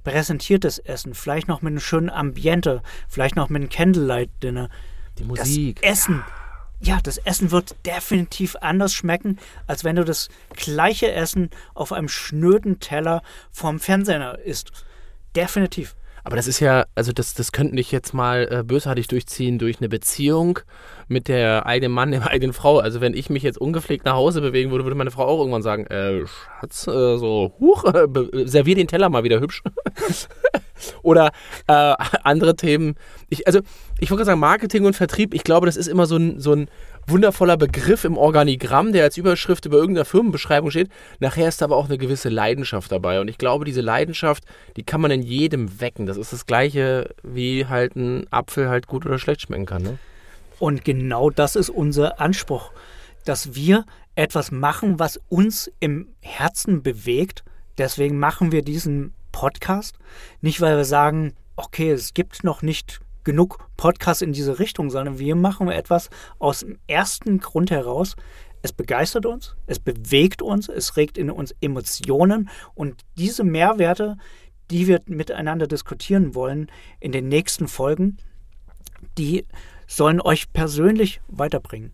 präsentiertes 0.03 0.79
Essen, 0.79 1.13
vielleicht 1.13 1.47
noch 1.47 1.61
mit 1.61 1.71
einem 1.71 1.79
schönen 1.79 2.09
Ambiente, 2.09 2.81
vielleicht 3.07 3.35
noch 3.35 3.49
mit 3.49 3.61
einem 3.61 3.69
Candlelight-Dinner. 3.69 4.69
Die 5.17 5.23
Musik. 5.23 5.81
Das 5.81 5.91
Essen. 5.91 6.23
Ja. 6.81 6.99
das 7.01 7.17
Essen 7.17 7.51
wird 7.51 7.75
definitiv 7.85 8.55
anders 8.59 8.93
schmecken, 8.93 9.39
als 9.65 9.83
wenn 9.83 9.95
du 9.95 10.03
das 10.03 10.29
gleiche 10.55 11.11
Essen 11.11 11.49
auf 11.73 11.93
einem 11.93 12.09
schnöden 12.09 12.79
Teller 12.79 13.23
vom 13.51 13.79
Fernseher 13.79 14.39
isst. 14.39 14.71
Definitiv. 15.35 15.95
Aber 16.25 16.35
das 16.35 16.47
ist 16.47 16.59
ja, 16.59 16.85
also 16.95 17.11
das, 17.13 17.35
das 17.35 17.51
könnte 17.51 17.79
ich 17.79 17.91
jetzt 17.91 18.15
mal 18.15 18.47
äh, 18.51 18.63
bösartig 18.63 19.07
durchziehen 19.07 19.59
durch 19.59 19.77
eine 19.79 19.89
Beziehung 19.89 20.57
mit 21.07 21.27
der 21.27 21.67
eigenen 21.67 21.91
Mann, 21.91 22.11
der 22.11 22.27
eigenen 22.27 22.51
Frau. 22.51 22.79
Also 22.79 22.99
wenn 22.99 23.13
ich 23.13 23.29
mich 23.29 23.43
jetzt 23.43 23.59
ungepflegt 23.59 24.05
nach 24.05 24.15
Hause 24.15 24.41
bewegen 24.41 24.71
würde, 24.71 24.83
würde 24.83 24.95
meine 24.95 25.11
Frau 25.11 25.25
auch 25.25 25.37
irgendwann 25.37 25.61
sagen, 25.61 25.85
äh, 25.85 26.25
Schatz, 26.25 26.87
äh, 26.87 27.17
so, 27.17 27.53
huch, 27.59 27.83
äh, 27.93 28.07
servier 28.47 28.73
den 28.73 28.87
Teller 28.87 29.09
mal 29.09 29.23
wieder 29.23 29.39
hübsch. 29.39 29.61
Oder 31.03 31.31
äh, 31.67 31.93
andere 32.23 32.55
Themen. 32.55 32.95
Ich, 33.29 33.45
also, 33.45 33.59
ich 33.99 34.09
gerade 34.09 34.25
sagen, 34.25 34.39
Marketing 34.39 34.85
und 34.85 34.95
Vertrieb, 34.95 35.33
ich 35.35 35.43
glaube, 35.43 35.67
das 35.67 35.77
ist 35.77 35.87
immer 35.87 36.07
so 36.07 36.17
ein, 36.17 36.39
so 36.39 36.53
ein 36.53 36.69
wundervoller 37.07 37.57
Begriff 37.57 38.03
im 38.03 38.17
Organigramm, 38.17 38.91
der 38.91 39.03
als 39.03 39.17
Überschrift 39.17 39.65
über 39.65 39.77
irgendeiner 39.77 40.05
Firmenbeschreibung 40.05 40.71
steht. 40.71 40.89
Nachher 41.19 41.47
ist 41.47 41.61
aber 41.61 41.75
auch 41.75 41.85
eine 41.85 41.97
gewisse 41.97 42.29
Leidenschaft 42.29 42.91
dabei. 42.91 43.19
Und 43.19 43.27
ich 43.27 43.37
glaube, 43.37 43.65
diese 43.65 43.81
Leidenschaft, 43.81 44.43
die 44.75 44.83
kann 44.83 45.01
man 45.01 45.11
in 45.11 45.21
jedem 45.21 45.79
wecken. 45.79 46.05
Das 46.05 46.17
ist 46.17 46.33
das 46.33 46.45
Gleiche, 46.45 47.13
wie 47.23 47.67
halt 47.67 47.95
ein 47.95 48.27
Apfel 48.31 48.69
halt 48.69 48.87
gut 48.87 49.05
oder 49.05 49.19
schlecht 49.19 49.41
schmecken 49.41 49.65
kann. 49.65 49.83
Ne? 49.83 49.97
Und 50.59 50.85
genau 50.85 51.29
das 51.29 51.55
ist 51.55 51.69
unser 51.69 52.19
Anspruch, 52.19 52.71
dass 53.25 53.55
wir 53.55 53.85
etwas 54.15 54.51
machen, 54.51 54.99
was 54.99 55.19
uns 55.29 55.71
im 55.79 56.07
Herzen 56.21 56.81
bewegt. 56.81 57.43
Deswegen 57.77 58.17
machen 58.17 58.51
wir 58.51 58.61
diesen 58.61 59.13
Podcast. 59.31 59.97
Nicht, 60.41 60.61
weil 60.61 60.77
wir 60.77 60.85
sagen, 60.85 61.33
okay, 61.57 61.91
es 61.91 62.13
gibt 62.13 62.43
noch 62.43 62.61
nicht 62.61 63.01
genug 63.25 63.57
Podcasts 63.75 64.21
in 64.21 64.31
diese 64.31 64.59
Richtung, 64.59 64.89
sondern 64.89 65.19
wir 65.19 65.35
machen 65.35 65.67
etwas 65.69 66.09
aus 66.39 66.61
dem 66.61 66.77
ersten 66.87 67.39
Grund 67.39 67.71
heraus. 67.71 68.15
Es 68.61 68.71
begeistert 68.71 69.25
uns, 69.25 69.55
es 69.67 69.79
bewegt 69.79 70.41
uns, 70.41 70.69
es 70.69 70.95
regt 70.95 71.17
in 71.17 71.29
uns 71.29 71.53
Emotionen 71.59 72.49
und 72.73 73.01
diese 73.17 73.43
Mehrwerte, 73.43 74.17
die 74.71 74.87
wir 74.87 75.01
miteinander 75.05 75.67
diskutieren 75.67 76.33
wollen 76.33 76.71
in 76.99 77.11
den 77.11 77.27
nächsten 77.27 77.67
Folgen, 77.67 78.17
die 79.17 79.45
sollen 79.87 80.21
euch 80.21 80.51
persönlich 80.51 81.21
weiterbringen. 81.27 81.91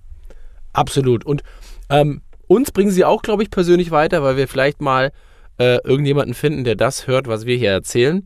Absolut. 0.71 1.25
Und 1.25 1.43
ähm, 1.89 2.21
uns 2.47 2.71
bringen 2.71 2.91
sie 2.91 3.03
auch, 3.03 3.21
glaube 3.21 3.43
ich, 3.43 3.49
persönlich 3.49 3.91
weiter, 3.91 4.23
weil 4.23 4.37
wir 4.37 4.47
vielleicht 4.47 4.79
mal 4.79 5.11
äh, 5.57 5.79
irgendjemanden 5.83 6.33
finden, 6.33 6.63
der 6.63 6.75
das 6.75 7.07
hört, 7.07 7.27
was 7.27 7.45
wir 7.45 7.57
hier 7.57 7.71
erzählen 7.71 8.25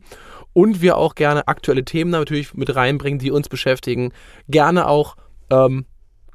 und 0.56 0.80
wir 0.80 0.96
auch 0.96 1.14
gerne 1.14 1.48
aktuelle 1.48 1.84
Themen 1.84 2.12
natürlich 2.12 2.54
mit 2.54 2.74
reinbringen, 2.74 3.18
die 3.18 3.30
uns 3.30 3.50
beschäftigen. 3.50 4.14
Gerne 4.48 4.88
auch 4.88 5.16
ähm, 5.50 5.84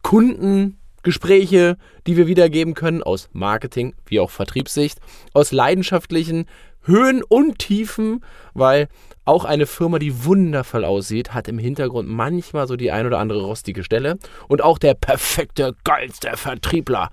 Kundengespräche, 0.04 1.76
die 2.06 2.18
wir 2.18 2.28
wiedergeben 2.28 2.76
können 2.76 3.02
aus 3.02 3.30
Marketing 3.34 3.96
wie 4.06 4.20
auch 4.20 4.30
Vertriebssicht, 4.30 5.00
aus 5.34 5.52
leidenschaftlichen 5.52 6.46
Höhen 6.84 7.24
und 7.24 7.58
Tiefen, 7.58 8.24
weil 8.54 8.90
auch 9.26 9.44
eine 9.44 9.66
Firma, 9.66 9.98
die 9.98 10.24
wundervoll 10.24 10.86
aussieht, 10.86 11.34
hat 11.34 11.48
im 11.48 11.58
Hintergrund 11.58 12.08
manchmal 12.08 12.68
so 12.68 12.76
die 12.76 12.92
ein 12.92 13.08
oder 13.08 13.18
andere 13.18 13.42
rostige 13.42 13.84
Stelle. 13.84 14.20
Und 14.48 14.62
auch 14.64 14.78
der 14.78 14.94
perfekte, 14.94 15.76
geilste 15.84 16.38
Vertriebler, 16.38 17.10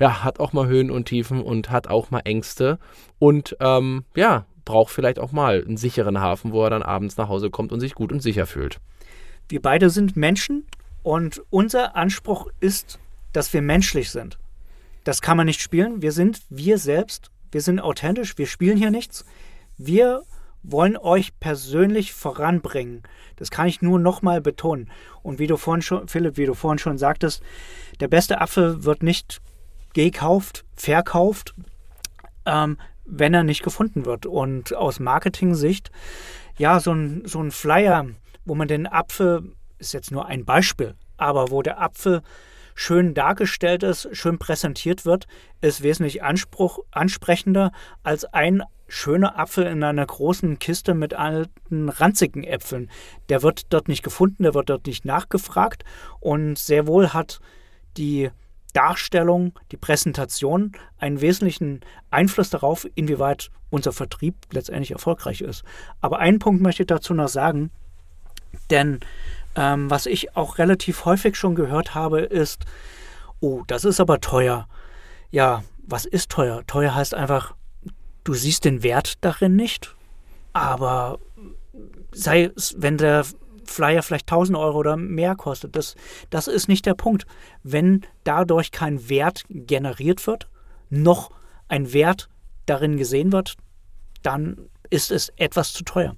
ja, 0.00 0.24
hat 0.24 0.40
auch 0.40 0.52
mal 0.52 0.66
Höhen 0.66 0.90
und 0.90 1.04
Tiefen 1.04 1.40
und 1.40 1.70
hat 1.70 1.86
auch 1.86 2.10
mal 2.10 2.22
Ängste. 2.24 2.80
Und 3.20 3.56
ähm, 3.60 4.04
ja, 4.16 4.44
braucht 4.68 4.92
vielleicht 4.92 5.18
auch 5.18 5.32
mal 5.32 5.64
einen 5.66 5.78
sicheren 5.78 6.20
Hafen, 6.20 6.52
wo 6.52 6.62
er 6.62 6.68
dann 6.68 6.82
abends 6.82 7.16
nach 7.16 7.30
Hause 7.30 7.48
kommt 7.48 7.72
und 7.72 7.80
sich 7.80 7.94
gut 7.94 8.12
und 8.12 8.20
sicher 8.20 8.44
fühlt. 8.44 8.78
Wir 9.48 9.62
beide 9.62 9.88
sind 9.88 10.14
Menschen 10.14 10.66
und 11.02 11.42
unser 11.48 11.96
Anspruch 11.96 12.48
ist, 12.60 12.98
dass 13.32 13.54
wir 13.54 13.62
menschlich 13.62 14.10
sind. 14.10 14.38
Das 15.04 15.22
kann 15.22 15.38
man 15.38 15.46
nicht 15.46 15.62
spielen. 15.62 16.02
Wir 16.02 16.12
sind 16.12 16.42
wir 16.50 16.76
selbst. 16.76 17.30
Wir 17.50 17.62
sind 17.62 17.80
authentisch. 17.80 18.36
Wir 18.36 18.46
spielen 18.46 18.76
hier 18.76 18.90
nichts. 18.90 19.24
Wir 19.78 20.22
wollen 20.62 20.98
euch 20.98 21.38
persönlich 21.40 22.12
voranbringen. 22.12 23.04
Das 23.36 23.50
kann 23.50 23.68
ich 23.68 23.80
nur 23.80 23.98
nochmal 23.98 24.42
betonen. 24.42 24.90
Und 25.22 25.38
wie 25.38 25.46
du 25.46 25.56
vorhin 25.56 25.80
schon, 25.80 26.08
Philipp, 26.08 26.36
wie 26.36 26.44
du 26.44 26.52
vorhin 26.52 26.78
schon 26.78 26.98
sagtest, 26.98 27.42
der 28.00 28.08
beste 28.08 28.42
Apfel 28.42 28.84
wird 28.84 29.02
nicht 29.02 29.40
gekauft, 29.94 30.66
verkauft. 30.74 31.54
Ähm, 32.44 32.76
wenn 33.08 33.34
er 33.34 33.42
nicht 33.42 33.62
gefunden 33.62 34.04
wird. 34.04 34.26
Und 34.26 34.74
aus 34.74 35.00
Marketing-Sicht, 35.00 35.90
ja, 36.58 36.80
so 36.80 36.92
ein, 36.92 37.22
so 37.24 37.40
ein 37.40 37.50
Flyer, 37.50 38.06
wo 38.44 38.54
man 38.54 38.68
den 38.68 38.86
Apfel, 38.86 39.52
ist 39.78 39.94
jetzt 39.94 40.10
nur 40.10 40.26
ein 40.26 40.44
Beispiel, 40.44 40.94
aber 41.16 41.50
wo 41.50 41.62
der 41.62 41.80
Apfel 41.80 42.22
schön 42.74 43.14
dargestellt 43.14 43.82
ist, 43.82 44.08
schön 44.12 44.38
präsentiert 44.38 45.04
wird, 45.04 45.26
ist 45.60 45.82
wesentlich 45.82 46.22
Anspruch, 46.22 46.78
ansprechender 46.90 47.72
als 48.02 48.24
ein 48.24 48.62
schöner 48.86 49.38
Apfel 49.38 49.66
in 49.66 49.82
einer 49.82 50.06
großen 50.06 50.58
Kiste 50.58 50.94
mit 50.94 51.12
alten, 51.12 51.88
ranzigen 51.88 52.44
Äpfeln. 52.44 52.90
Der 53.28 53.42
wird 53.42 53.72
dort 53.72 53.88
nicht 53.88 54.02
gefunden, 54.02 54.44
der 54.44 54.54
wird 54.54 54.70
dort 54.70 54.86
nicht 54.86 55.04
nachgefragt 55.04 55.84
und 56.20 56.58
sehr 56.58 56.86
wohl 56.86 57.12
hat 57.12 57.40
die 57.96 58.30
Darstellung, 58.72 59.52
die 59.72 59.76
Präsentation 59.76 60.72
einen 60.98 61.20
wesentlichen 61.20 61.80
Einfluss 62.10 62.50
darauf, 62.50 62.86
inwieweit 62.94 63.50
unser 63.70 63.92
Vertrieb 63.92 64.34
letztendlich 64.52 64.92
erfolgreich 64.92 65.40
ist. 65.40 65.64
Aber 66.00 66.18
einen 66.18 66.38
Punkt 66.38 66.62
möchte 66.62 66.82
ich 66.82 66.88
dazu 66.88 67.14
noch 67.14 67.28
sagen, 67.28 67.70
denn 68.70 69.00
ähm, 69.56 69.90
was 69.90 70.06
ich 70.06 70.36
auch 70.36 70.58
relativ 70.58 71.04
häufig 71.04 71.36
schon 71.36 71.54
gehört 71.54 71.94
habe, 71.94 72.20
ist, 72.20 72.64
oh, 73.40 73.62
das 73.66 73.84
ist 73.84 74.00
aber 74.00 74.20
teuer. 74.20 74.68
Ja, 75.30 75.64
was 75.86 76.04
ist 76.04 76.30
teuer? 76.30 76.64
Teuer 76.66 76.94
heißt 76.94 77.14
einfach, 77.14 77.54
du 78.24 78.34
siehst 78.34 78.64
den 78.64 78.82
Wert 78.82 79.14
darin 79.22 79.56
nicht, 79.56 79.94
aber 80.52 81.18
sei 82.12 82.50
es, 82.54 82.74
wenn 82.78 82.98
der 82.98 83.24
Flyer 83.68 84.02
vielleicht 84.02 84.30
1000 84.30 84.56
Euro 84.56 84.78
oder 84.78 84.96
mehr 84.96 85.34
kostet. 85.34 85.76
Das, 85.76 85.94
das 86.30 86.48
ist 86.48 86.68
nicht 86.68 86.86
der 86.86 86.94
Punkt. 86.94 87.26
Wenn 87.62 88.02
dadurch 88.24 88.70
kein 88.70 89.08
Wert 89.08 89.44
generiert 89.48 90.26
wird, 90.26 90.48
noch 90.90 91.30
ein 91.68 91.92
Wert 91.92 92.28
darin 92.66 92.96
gesehen 92.96 93.32
wird, 93.32 93.56
dann 94.22 94.68
ist 94.90 95.10
es 95.10 95.30
etwas 95.36 95.72
zu 95.72 95.84
teuer. 95.84 96.16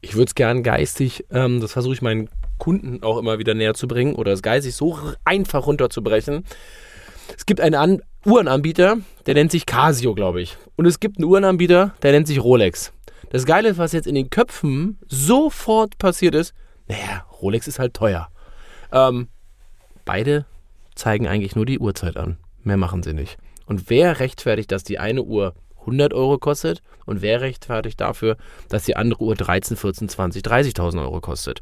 Ich 0.00 0.14
würde 0.14 0.28
es 0.28 0.34
gern 0.34 0.62
geistig, 0.62 1.24
ähm, 1.30 1.60
das 1.60 1.72
versuche 1.72 1.94
ich 1.94 2.02
meinen 2.02 2.28
Kunden 2.58 3.02
auch 3.02 3.18
immer 3.18 3.38
wieder 3.38 3.54
näher 3.54 3.74
zu 3.74 3.88
bringen 3.88 4.14
oder 4.14 4.32
das 4.32 4.42
geistig 4.42 4.74
so 4.74 4.98
einfach 5.24 5.66
runterzubrechen. 5.66 6.44
Es 7.36 7.46
gibt 7.46 7.60
einen 7.60 7.74
An 7.74 8.02
Uhrenanbieter, 8.26 8.98
der 9.26 9.34
nennt 9.34 9.50
sich 9.50 9.66
Casio, 9.66 10.14
glaube 10.14 10.42
ich. 10.42 10.56
Und 10.76 10.86
es 10.86 11.00
gibt 11.00 11.18
einen 11.18 11.24
Uhrenanbieter, 11.24 11.94
der 12.02 12.12
nennt 12.12 12.26
sich 12.26 12.42
Rolex. 12.42 12.92
Das 13.30 13.46
Geile, 13.46 13.76
was 13.78 13.92
jetzt 13.92 14.06
in 14.06 14.14
den 14.14 14.30
Köpfen 14.30 14.98
sofort 15.08 15.98
passiert 15.98 16.34
ist, 16.34 16.54
naja, 16.88 17.26
Rolex 17.40 17.66
ist 17.68 17.78
halt 17.78 17.94
teuer. 17.94 18.28
Ähm, 18.92 19.28
beide 20.04 20.46
zeigen 20.94 21.26
eigentlich 21.26 21.56
nur 21.56 21.66
die 21.66 21.78
Uhrzeit 21.78 22.16
an. 22.16 22.38
Mehr 22.62 22.76
machen 22.76 23.02
sie 23.02 23.14
nicht. 23.14 23.36
Und 23.66 23.90
wer 23.90 24.20
rechtfertigt, 24.20 24.70
dass 24.72 24.84
die 24.84 24.98
eine 24.98 25.22
Uhr 25.22 25.54
100 25.80 26.14
Euro 26.14 26.38
kostet 26.38 26.82
und 27.04 27.22
wer 27.22 27.40
rechtfertigt 27.40 28.00
dafür, 28.00 28.36
dass 28.68 28.84
die 28.84 28.96
andere 28.96 29.22
Uhr 29.22 29.34
13, 29.34 29.76
14, 29.76 30.08
20, 30.08 30.42
30.000 30.42 31.00
Euro 31.00 31.20
kostet? 31.20 31.60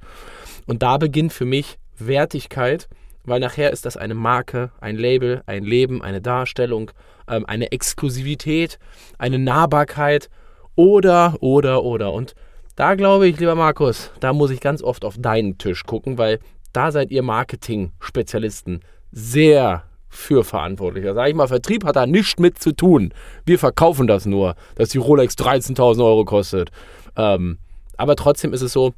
Und 0.67 0.83
da 0.83 0.99
beginnt 0.99 1.33
für 1.33 1.45
mich 1.45 1.79
Wertigkeit, 1.99 2.89
weil 3.25 3.41
nachher 3.41 3.71
ist 3.71 3.85
das 3.85 3.97
eine 3.97 4.15
Marke, 4.15 4.71
ein 4.81 4.97
Label, 4.97 5.43
ein 5.47 5.65
Leben, 5.65 6.03
eine 6.03 6.21
Darstellung, 6.21 6.91
ähm, 7.29 7.47
eine 7.47 7.73
Exklusivität, 7.73 8.79
eine 9.19 9.39
Nahbarkeit 9.39 10.29
oder, 10.75 11.37
oder, 11.41 11.85
oder. 11.85 12.13
Und 12.13 12.35
da 12.77 12.95
glaube 12.95 13.29
ich, 13.29 13.39
lieber 13.39 13.55
Markus, 13.55 14.11
da 14.21 14.33
muss 14.33 14.51
ich 14.51 14.61
ganz 14.61 14.83
oft 14.83 15.05
auf 15.05 15.17
deinen 15.19 15.59
Tisch 15.59 15.85
gucken, 15.85 16.19
weil 16.19 16.39
da 16.73 16.91
seid 16.91 17.11
ihr 17.11 17.23
Marketing-Spezialisten 17.23 18.81
sehr 19.11 19.85
für 20.09 20.45
verantwortlich. 20.45 21.05
Da 21.05 21.15
sage 21.15 21.31
ich 21.31 21.35
mal, 21.35 21.49
Vertrieb 21.49 21.85
hat 21.85 21.97
da 21.97 22.07
nichts 22.07 22.39
mit 22.39 22.59
zu 22.59 22.73
tun. 22.73 23.13
Wir 23.47 23.59
verkaufen 23.59 24.07
das 24.07 24.27
nur, 24.27 24.55
dass 24.75 24.91
die 24.91 24.99
Rolex 24.99 25.35
13.000 25.35 26.05
Euro 26.05 26.25
kostet. 26.25 26.71
Ähm, 27.17 27.59
aber 27.97 28.17
trotzdem 28.17 28.53
ist 28.53 28.63
es 28.63 28.73
so, 28.73 28.95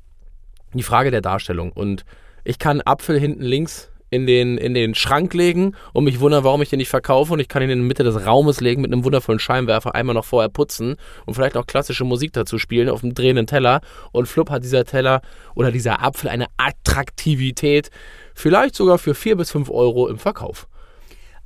die 0.72 0.82
Frage 0.82 1.10
der 1.10 1.20
Darstellung. 1.20 1.72
Und 1.72 2.04
ich 2.42 2.58
kann 2.58 2.80
Apfel 2.80 3.18
hinten 3.18 3.42
links 3.42 3.90
in 4.14 4.26
den, 4.26 4.56
in 4.58 4.74
den 4.74 4.94
Schrank 4.94 5.34
legen 5.34 5.74
und 5.92 6.04
mich 6.04 6.20
wundern, 6.20 6.44
warum 6.44 6.62
ich 6.62 6.70
den 6.70 6.78
nicht 6.78 6.88
verkaufe. 6.88 7.32
Und 7.32 7.40
ich 7.40 7.48
kann 7.48 7.62
ihn 7.62 7.70
in 7.70 7.80
die 7.80 7.84
Mitte 7.84 8.04
des 8.04 8.24
Raumes 8.24 8.60
legen 8.60 8.80
mit 8.80 8.92
einem 8.92 9.04
wundervollen 9.04 9.40
Scheinwerfer, 9.40 9.94
einmal 9.94 10.14
noch 10.14 10.24
vorher 10.24 10.48
putzen 10.48 10.96
und 11.26 11.34
vielleicht 11.34 11.56
noch 11.56 11.66
klassische 11.66 12.04
Musik 12.04 12.32
dazu 12.32 12.58
spielen 12.58 12.88
auf 12.88 13.00
dem 13.00 13.12
drehenden 13.12 13.48
Teller. 13.48 13.80
Und 14.12 14.26
flupp 14.26 14.50
hat 14.50 14.62
dieser 14.62 14.84
Teller 14.84 15.20
oder 15.56 15.72
dieser 15.72 16.00
Apfel 16.02 16.30
eine 16.30 16.46
Attraktivität, 16.56 17.90
vielleicht 18.34 18.76
sogar 18.76 18.98
für 18.98 19.14
4 19.14 19.36
bis 19.36 19.50
5 19.50 19.68
Euro 19.70 20.06
im 20.06 20.18
Verkauf. 20.18 20.68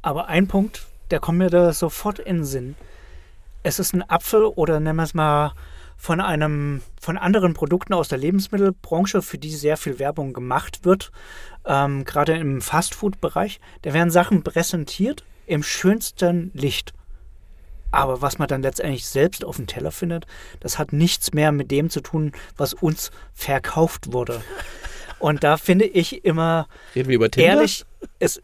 Aber 0.03 0.29
ein 0.29 0.47
Punkt, 0.47 0.87
der 1.11 1.21
kommt 1.21 1.39
mir 1.39 1.51
da 1.51 1.73
sofort 1.73 2.19
in 2.19 2.37
den 2.37 2.45
Sinn. 2.45 2.75
Es 3.63 3.79
ist 3.79 3.95
ein 3.95 4.09
Apfel 4.09 4.45
oder 4.45 4.79
nennen 4.79 4.97
wir 4.97 5.03
es 5.05 5.15
mal 5.15 5.53
von 5.99 6.21
einem 6.21 6.81
von 7.01 7.19
anderen 7.19 7.55
Produkten 7.55 7.93
aus 7.93 8.09
der 8.09 8.19
Lebensmittelbranche, 8.19 9.21
für 9.21 9.37
die 9.37 9.51
sehr 9.51 9.77
viel 9.77 9.99
Werbung 9.99 10.33
gemacht 10.33 10.85
wird, 10.85 11.11
ähm, 11.69 12.05
gerade 12.05 12.37
im 12.37 12.61
Fastfood-Bereich. 12.61 13.61
Da 13.83 13.93
werden 13.93 14.11
Sachen 14.11 14.43
präsentiert 14.43 15.25
im 15.47 15.63
schönsten 15.63 16.51
Licht. 16.55 16.93
Aber 17.91 18.21
was 18.21 18.39
man 18.39 18.49
dann 18.49 18.63
letztendlich 18.63 19.07
selbst 19.07 19.45
auf 19.45 19.57
dem 19.57 19.67
Teller 19.67 19.93
findet, 19.93 20.27
das 20.61 20.79
hat 20.79 20.93
nichts 20.93 21.33
mehr 21.33 21.53
mit 21.53 21.71
dem 21.71 21.89
zu 21.89 22.01
tun, 22.01 22.33
was 22.57 22.75
uns 22.75 23.11
verkauft 23.33 24.13
wurde. 24.13 24.43
Und 25.19 25.43
da 25.43 25.57
finde 25.57 25.85
ich 25.87 26.25
immer 26.25 26.69
Reden 26.95 27.09
wir 27.09 27.17
über 27.17 27.31
Tinder? 27.31 27.49
ehrlich, 27.49 27.85
es, 28.19 28.41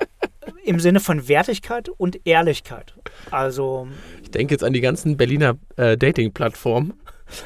im 0.65 0.81
Sinne 0.81 1.01
von 1.01 1.29
Wertigkeit 1.29 1.89
und 1.89 2.27
Ehrlichkeit. 2.27 2.95
Also 3.31 3.89
Ich 4.23 4.31
denke 4.31 4.55
jetzt 4.55 4.65
an 4.65 4.73
die 4.73 4.81
ganzen 4.81 5.17
Berliner 5.17 5.57
äh, 5.77 5.97
Dating-Plattformen. 5.97 6.95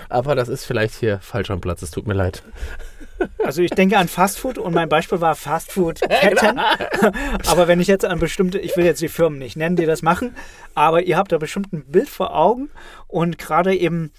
Aber 0.09 0.35
das 0.35 0.49
ist 0.49 0.65
vielleicht 0.65 0.95
hier 0.95 1.19
falsch 1.21 1.51
am 1.51 1.61
Platz. 1.61 1.83
Es 1.83 1.91
tut 1.91 2.07
mir 2.07 2.15
leid. 2.15 2.43
Also 3.45 3.63
ich 3.63 3.71
denke 3.71 3.99
an 3.99 4.09
Fastfood 4.09 4.59
und 4.59 4.75
mein 4.75 4.89
Beispiel 4.89 5.21
war 5.21 5.35
Fastfood-Ketten. 5.35 6.59
aber 7.47 7.69
wenn 7.69 7.81
ich 7.81 7.89
jetzt 7.89 8.05
an 8.05 8.19
bestimmte, 8.19 8.59
ich 8.59 8.77
will 8.77 8.85
jetzt 8.85 9.01
die 9.01 9.09
Firmen 9.09 9.39
nicht 9.39 9.57
nennen, 9.57 9.77
die 9.77 9.87
das 9.87 10.03
machen, 10.03 10.35
aber 10.75 11.03
ihr 11.03 11.17
habt 11.17 11.33
da 11.33 11.39
bestimmt 11.39 11.73
ein 11.73 11.85
Bild 11.85 12.09
vor 12.09 12.35
Augen 12.35 12.71
und 13.07 13.39
gerade 13.39 13.75
eben 13.75 14.13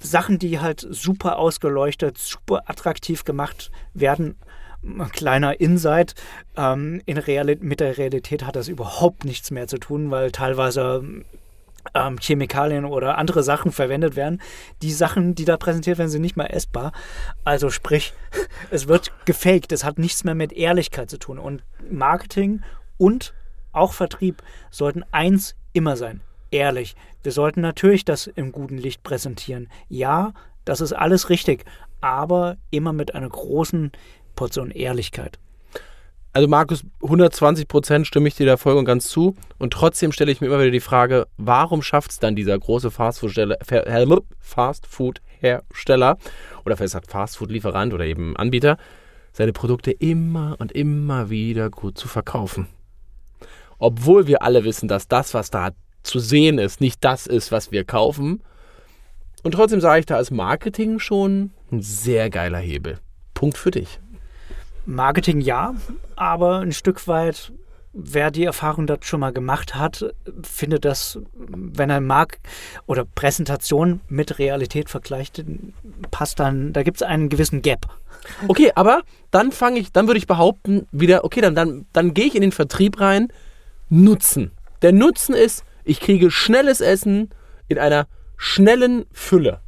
Sachen, 0.00 0.38
die 0.38 0.60
halt 0.60 0.86
super 0.88 1.38
ausgeleuchtet, 1.38 2.18
super 2.18 2.62
attraktiv 2.66 3.24
gemacht 3.24 3.70
werden. 3.94 4.36
Ein 4.82 5.10
kleiner 5.10 5.60
Insight, 5.60 6.14
ähm, 6.56 7.02
in 7.04 7.18
Reali 7.18 7.56
mit 7.60 7.80
der 7.80 7.98
Realität 7.98 8.44
hat 8.44 8.54
das 8.54 8.68
überhaupt 8.68 9.24
nichts 9.24 9.50
mehr 9.50 9.66
zu 9.66 9.78
tun, 9.78 10.12
weil 10.12 10.30
teilweise 10.30 11.02
ähm, 11.94 12.18
Chemikalien 12.18 12.84
oder 12.84 13.18
andere 13.18 13.42
Sachen 13.42 13.72
verwendet 13.72 14.16
werden. 14.16 14.40
Die 14.82 14.92
Sachen, 14.92 15.34
die 15.34 15.44
da 15.44 15.56
präsentiert 15.56 15.98
werden, 15.98 16.10
sind 16.10 16.22
nicht 16.22 16.36
mal 16.36 16.46
essbar. 16.46 16.92
Also 17.44 17.70
sprich, 17.70 18.12
es 18.70 18.88
wird 18.88 19.12
gefaked. 19.24 19.72
Es 19.72 19.84
hat 19.84 19.98
nichts 19.98 20.24
mehr 20.24 20.34
mit 20.34 20.52
Ehrlichkeit 20.52 21.10
zu 21.10 21.18
tun. 21.18 21.38
Und 21.38 21.64
Marketing 21.90 22.62
und 22.96 23.34
auch 23.72 23.92
Vertrieb 23.92 24.42
sollten 24.70 25.04
eins 25.12 25.54
immer 25.72 25.96
sein. 25.96 26.20
Ehrlich. 26.50 26.96
Wir 27.22 27.32
sollten 27.32 27.60
natürlich 27.60 28.04
das 28.04 28.26
im 28.26 28.52
guten 28.52 28.78
Licht 28.78 29.02
präsentieren. 29.02 29.68
Ja, 29.88 30.32
das 30.64 30.80
ist 30.80 30.92
alles 30.92 31.28
richtig. 31.30 31.64
Aber 32.00 32.56
immer 32.70 32.92
mit 32.92 33.14
einer 33.14 33.28
großen 33.28 33.92
Portion 34.34 34.70
Ehrlichkeit. 34.70 35.38
Also 36.38 36.46
Markus, 36.46 36.84
120 37.02 37.66
Prozent 37.66 38.06
stimme 38.06 38.28
ich 38.28 38.36
dir 38.36 38.46
da 38.46 38.56
voll 38.56 38.76
und 38.76 38.84
ganz 38.84 39.08
zu. 39.08 39.34
Und 39.58 39.72
trotzdem 39.72 40.12
stelle 40.12 40.30
ich 40.30 40.40
mir 40.40 40.46
immer 40.46 40.60
wieder 40.60 40.70
die 40.70 40.78
Frage, 40.78 41.26
warum 41.36 41.82
schafft 41.82 42.12
es 42.12 42.20
dann 42.20 42.36
dieser 42.36 42.56
große 42.56 42.92
Fastfood-Hersteller 42.92 44.22
Fastfood 44.38 45.20
oder 46.64 46.76
vielleicht 46.76 47.10
Fastfood-Lieferant 47.10 47.92
oder 47.92 48.04
eben 48.04 48.36
Anbieter, 48.36 48.76
seine 49.32 49.52
Produkte 49.52 49.90
immer 49.90 50.54
und 50.60 50.70
immer 50.70 51.28
wieder 51.28 51.70
gut 51.70 51.98
zu 51.98 52.06
verkaufen? 52.06 52.68
Obwohl 53.80 54.28
wir 54.28 54.42
alle 54.42 54.62
wissen, 54.62 54.86
dass 54.86 55.08
das, 55.08 55.34
was 55.34 55.50
da 55.50 55.70
zu 56.04 56.20
sehen 56.20 56.58
ist, 56.58 56.80
nicht 56.80 57.02
das 57.02 57.26
ist, 57.26 57.50
was 57.50 57.72
wir 57.72 57.82
kaufen. 57.82 58.44
Und 59.42 59.54
trotzdem 59.54 59.80
sage 59.80 59.98
ich, 59.98 60.06
da 60.06 60.20
ist 60.20 60.30
Marketing 60.30 61.00
schon 61.00 61.50
ein 61.72 61.82
sehr 61.82 62.30
geiler 62.30 62.60
Hebel. 62.60 63.00
Punkt 63.34 63.58
für 63.58 63.72
dich. 63.72 63.98
Marketing 64.88 65.42
ja, 65.42 65.74
aber 66.16 66.60
ein 66.60 66.72
Stück 66.72 67.06
weit, 67.06 67.52
wer 67.92 68.30
die 68.30 68.44
Erfahrung 68.44 68.86
dort 68.86 69.04
schon 69.04 69.20
mal 69.20 69.34
gemacht 69.34 69.74
hat, 69.74 70.14
findet 70.42 70.86
das, 70.86 71.18
wenn 71.36 71.90
er 71.90 72.00
mag 72.00 72.38
oder 72.86 73.04
Präsentation 73.04 74.00
mit 74.08 74.38
Realität 74.38 74.88
vergleicht, 74.88 75.44
passt 76.10 76.40
dann, 76.40 76.72
da 76.72 76.82
gibt 76.82 76.96
es 76.96 77.02
einen 77.02 77.28
gewissen 77.28 77.60
Gap. 77.60 77.86
Okay, 78.48 78.72
aber 78.76 79.02
dann 79.30 79.52
fange 79.52 79.78
ich, 79.78 79.92
dann 79.92 80.06
würde 80.06 80.18
ich 80.18 80.26
behaupten, 80.26 80.88
wieder, 80.90 81.22
okay, 81.22 81.42
dann, 81.42 81.54
dann, 81.54 81.86
dann 81.92 82.14
gehe 82.14 82.24
ich 82.24 82.34
in 82.34 82.40
den 82.40 82.52
Vertrieb 82.52 82.98
rein, 82.98 83.28
Nutzen. 83.90 84.52
Der 84.80 84.92
Nutzen 84.92 85.34
ist, 85.34 85.64
ich 85.84 86.00
kriege 86.00 86.30
schnelles 86.30 86.80
Essen 86.80 87.28
in 87.68 87.78
einer 87.78 88.06
schnellen 88.38 89.04
Fülle. 89.12 89.60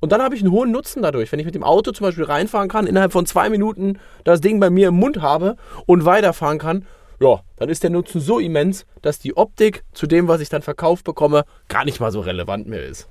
Und 0.00 0.12
dann 0.12 0.22
habe 0.22 0.34
ich 0.34 0.42
einen 0.42 0.52
hohen 0.52 0.70
Nutzen 0.70 1.02
dadurch. 1.02 1.32
Wenn 1.32 1.40
ich 1.40 1.46
mit 1.46 1.54
dem 1.54 1.64
Auto 1.64 1.92
zum 1.92 2.04
Beispiel 2.04 2.24
reinfahren 2.24 2.68
kann, 2.68 2.86
innerhalb 2.86 3.12
von 3.12 3.26
zwei 3.26 3.50
Minuten 3.50 3.98
das 4.24 4.40
Ding 4.40 4.60
bei 4.60 4.70
mir 4.70 4.88
im 4.88 4.94
Mund 4.94 5.20
habe 5.20 5.56
und 5.86 6.04
weiterfahren 6.04 6.58
kann, 6.58 6.86
ja, 7.20 7.40
dann 7.56 7.68
ist 7.68 7.82
der 7.82 7.90
Nutzen 7.90 8.20
so 8.20 8.38
immens, 8.38 8.86
dass 9.02 9.18
die 9.18 9.36
Optik 9.36 9.84
zu 9.92 10.06
dem, 10.06 10.28
was 10.28 10.40
ich 10.40 10.48
dann 10.48 10.62
verkauft 10.62 11.04
bekomme, 11.04 11.44
gar 11.68 11.84
nicht 11.84 11.98
mal 11.98 12.12
so 12.12 12.20
relevant 12.20 12.68
mehr 12.68 12.84
ist. 12.84 13.08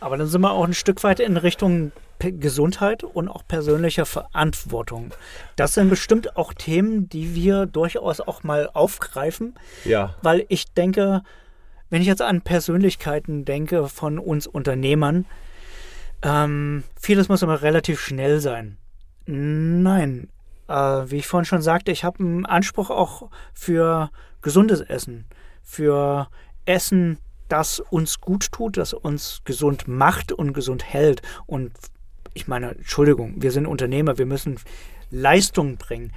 Aber 0.00 0.18
dann 0.18 0.26
sind 0.26 0.42
wir 0.42 0.52
auch 0.52 0.64
ein 0.64 0.74
Stück 0.74 1.02
weit 1.04 1.20
in 1.20 1.38
Richtung 1.38 1.92
Gesundheit 2.18 3.04
und 3.04 3.28
auch 3.28 3.42
persönlicher 3.46 4.06
Verantwortung. 4.06 5.12
Das 5.56 5.74
sind 5.74 5.90
bestimmt 5.90 6.36
auch 6.36 6.52
Themen, 6.54 7.08
die 7.08 7.34
wir 7.34 7.66
durchaus 7.66 8.20
auch 8.20 8.42
mal 8.42 8.70
aufgreifen. 8.72 9.54
Ja. 9.84 10.14
Weil 10.22 10.44
ich 10.48 10.72
denke, 10.72 11.22
wenn 11.90 12.00
ich 12.00 12.08
jetzt 12.08 12.22
an 12.22 12.42
Persönlichkeiten 12.42 13.44
denke 13.44 13.88
von 13.88 14.18
uns 14.18 14.46
Unternehmern, 14.46 15.26
ähm, 16.26 16.82
vieles 17.00 17.28
muss 17.28 17.42
immer 17.42 17.62
relativ 17.62 18.00
schnell 18.00 18.40
sein. 18.40 18.78
Nein, 19.26 20.28
äh, 20.68 20.72
wie 20.74 21.18
ich 21.18 21.28
vorhin 21.28 21.44
schon 21.44 21.62
sagte, 21.62 21.92
ich 21.92 22.02
habe 22.02 22.18
einen 22.18 22.46
Anspruch 22.46 22.90
auch 22.90 23.30
für 23.54 24.10
gesundes 24.42 24.80
Essen, 24.80 25.26
für 25.62 26.28
Essen, 26.64 27.18
das 27.48 27.78
uns 27.78 28.20
gut 28.20 28.50
tut, 28.50 28.76
das 28.76 28.92
uns 28.92 29.42
gesund 29.44 29.86
macht 29.86 30.32
und 30.32 30.52
gesund 30.52 30.84
hält. 30.84 31.22
Und 31.46 31.70
ich 32.34 32.48
meine, 32.48 32.72
Entschuldigung, 32.72 33.40
wir 33.40 33.52
sind 33.52 33.66
Unternehmer, 33.66 34.18
wir 34.18 34.26
müssen 34.26 34.58
Leistung 35.10 35.76
bringen. 35.76 36.12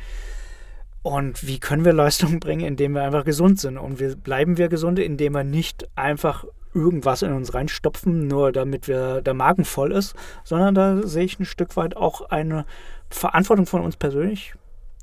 Und 1.04 1.46
wie 1.46 1.60
können 1.60 1.86
wir 1.86 1.94
Leistung 2.04 2.40
bringen, 2.40 2.66
indem 2.66 2.94
wir 2.94 3.04
einfach 3.04 3.26
gesund 3.26 3.60
sind? 3.60 3.78
Und 3.78 4.00
wir 4.00 4.16
bleiben 4.16 4.58
wir 4.58 4.70
gesund, 4.70 4.98
indem 4.98 5.34
wir 5.34 5.44
nicht 5.44 5.88
einfach 5.96 6.46
irgendwas 6.74 7.22
in 7.22 7.34
uns 7.34 7.54
reinstopfen, 7.54 8.28
nur 8.28 8.52
damit 8.52 8.88
wir, 8.88 9.22
der 9.22 9.34
Magen 9.34 9.66
voll 9.66 9.92
ist, 9.92 10.16
sondern 10.44 10.76
da 10.76 11.08
sehe 11.08 11.26
ich 11.26 11.40
ein 11.40 11.46
Stück 11.46 11.76
weit 11.78 11.98
auch 11.98 12.30
eine 12.30 12.66
Verantwortung 13.10 13.66
von 13.66 13.82
uns 13.82 13.98
persönlich, 13.98 14.54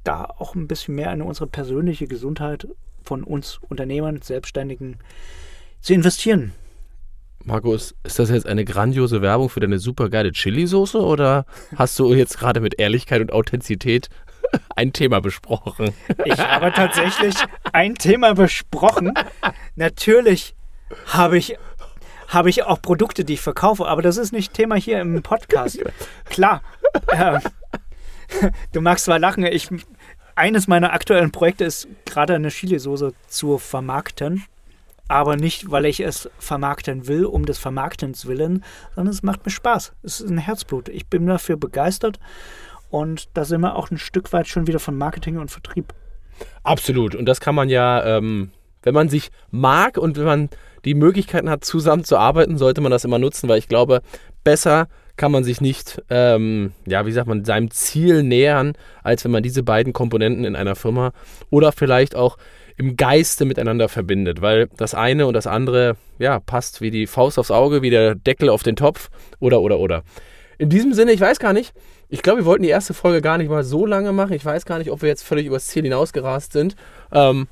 da 0.05 0.25
auch 0.25 0.55
ein 0.55 0.69
bisschen 0.69 0.95
mehr 0.95 1.13
in 1.13 1.23
unsere 1.23 1.47
persönliche 1.47 2.07
Gesundheit 2.07 2.69
von 3.03 3.25
uns 3.25 3.59
Unternehmern, 3.69 4.21
Selbstständigen 4.23 4.99
zu 5.81 5.95
investieren. 5.95 6.53
Markus, 7.45 7.95
ist 8.03 8.19
das 8.19 8.31
jetzt 8.31 8.47
eine 8.47 8.65
grandiose 8.65 9.23
Werbung 9.23 9.49
für 9.49 9.61
deine 9.61 9.79
super 9.79 10.09
geile 10.09 10.33
Chili-Soße 10.33 11.01
oder 11.01 11.47
hast 11.77 11.97
du 11.99 12.13
jetzt 12.13 12.39
gerade 12.39 12.61
mit 12.61 12.81
Ehrlichkeit 12.81 13.21
und 13.21 13.33
Authentizität 13.33 14.09
ein 14.77 14.93
Thema 14.93 15.21
besprochen. 15.21 15.93
Ich 16.25 16.39
habe 16.39 16.73
tatsächlich 16.73 17.37
ein 17.73 17.95
Thema 17.95 18.35
besprochen. 18.35 19.15
Natürlich 19.77 20.56
habe 21.07 21.39
ich, 21.39 21.57
habe 22.29 22.51
ich 22.51 22.65
auch 22.65 22.81
Produkte, 22.81 23.25
die 23.25 23.35
ich 23.35 23.41
verkaufe, 23.41 23.87
aber 23.87 24.03
das 24.03 24.17
ist 24.17 24.33
nicht 24.33 24.55
Thema 24.55 24.77
hier 24.77 25.01
im 25.01 25.23
Podcast. 25.23 25.79
Klar. 26.27 26.63
Äh, 27.09 27.41
du 28.73 28.81
magst 28.81 29.05
zwar 29.05 29.19
lachen, 29.19 29.45
ich, 29.45 29.69
eines 30.35 30.69
meiner 30.69 30.93
aktuellen 30.93 31.33
Projekte 31.33 31.65
ist 31.65 31.89
gerade 32.05 32.35
eine 32.35 32.49
Chili-Soße 32.49 33.13
zu 33.29 33.59
vermarkten. 33.59 34.45
Aber 35.09 35.37
nicht, 35.37 35.71
weil 35.71 35.87
ich 35.87 36.01
es 36.01 36.29
vermarkten 36.39 37.07
will, 37.07 37.27
um 37.27 37.47
des 37.47 37.59
Vermarktens 37.59 38.27
willen, 38.27 38.65
sondern 38.95 39.13
es 39.13 39.23
macht 39.23 39.45
mir 39.45 39.53
Spaß. 39.53 39.93
Es 40.03 40.21
ist 40.21 40.29
ein 40.29 40.39
Herzblut. 40.39 40.89
Ich 40.89 41.07
bin 41.07 41.27
dafür 41.27 41.57
begeistert 41.57 42.19
und 42.91 43.29
da 43.35 43.45
sind 43.45 43.61
wir 43.61 43.77
auch 43.77 43.91
ein 43.91 43.99
Stück 43.99 44.33
weit 44.33 44.49
schon 44.49 44.67
wieder 44.67 44.81
von 44.81 44.99
Marketing 44.99 45.39
und 45.39 45.51
Vertrieb. 45.51 45.95
Absolut. 46.65 47.15
Und 47.15 47.27
das 47.27 47.41
kann 47.41 47.55
man 47.55 47.69
ja, 47.69 48.05
ähm, 48.05 48.51
wenn 48.83 48.95
man 48.95 49.09
sich 49.09 49.31
mag 49.51 49.97
und 49.97 50.17
wenn 50.17 50.25
man 50.25 50.51
die 50.85 50.95
Möglichkeiten 50.95 51.51
hat, 51.51 51.65
zusammenzuarbeiten, 51.65 52.59
sollte 52.59 52.81
man 52.81 52.91
das 52.91 53.05
immer 53.05 53.19
nutzen, 53.19 53.49
weil 53.49 53.59
ich 53.59 53.69
glaube, 53.69 54.03
besser 54.45 54.89
kann 55.17 55.33
man 55.33 55.45
sich 55.45 55.61
nicht, 55.61 56.03
ähm, 56.11 56.73
ja, 56.87 57.07
wie 57.07 57.13
sagt 57.13 57.27
man, 57.27 57.45
seinem 57.45 57.71
Ziel 57.71 58.23
nähern, 58.23 58.75
als 59.03 59.25
wenn 59.25 59.31
man 59.31 59.43
diese 59.43 59.63
beiden 59.63 59.93
Komponenten 59.93 60.45
in 60.45 60.57
einer 60.57 60.77
Firma 60.77 61.13
oder 61.51 61.73
vielleicht 61.73 62.15
auch 62.15 62.37
im 62.77 62.97
Geiste 62.97 63.47
miteinander 63.47 63.89
verbindet, 63.89 64.43
weil 64.43 64.69
das 64.77 64.95
eine 64.95 65.27
und 65.27 65.33
das 65.33 65.47
andere, 65.47 65.97
ja, 66.19 66.41
passt 66.41 66.83
wie 66.83 66.91
die 66.91 67.07
Faust 67.07 67.39
aufs 67.39 67.51
Auge, 67.51 67.81
wie 67.81 67.91
der 67.91 68.15
Deckel 68.15 68.51
auf 68.51 68.63
den 68.63 68.77
Topf 68.77 69.09
oder, 69.41 69.63
oder, 69.63 69.79
oder. 69.79 70.03
In 70.59 70.69
diesem 70.69 70.93
Sinne, 70.93 71.13
ich 71.13 71.21
weiß 71.21 71.39
gar 71.39 71.55
nicht, 71.55 71.73
ich 72.09 72.23
glaube, 72.23 72.41
wir 72.41 72.45
wollten 72.45 72.63
die 72.63 72.69
erste 72.69 72.95
Folge 72.95 73.21
gar 73.21 73.39
nicht 73.39 73.51
mal 73.51 73.65
so 73.65 73.85
lange 73.85 74.13
machen. 74.13 74.33
Ich 74.33 74.45
weiß 74.45 74.65
gar 74.65 74.79
nicht, 74.79 74.91
ob 74.91 75.03
wir 75.03 75.09
jetzt 75.09 75.25
völlig 75.25 75.47
übers 75.47 75.67
Ziel 75.67 75.83
hinausgerast 75.83 76.53
sind. 76.53 76.77
Ähm, 77.13 77.49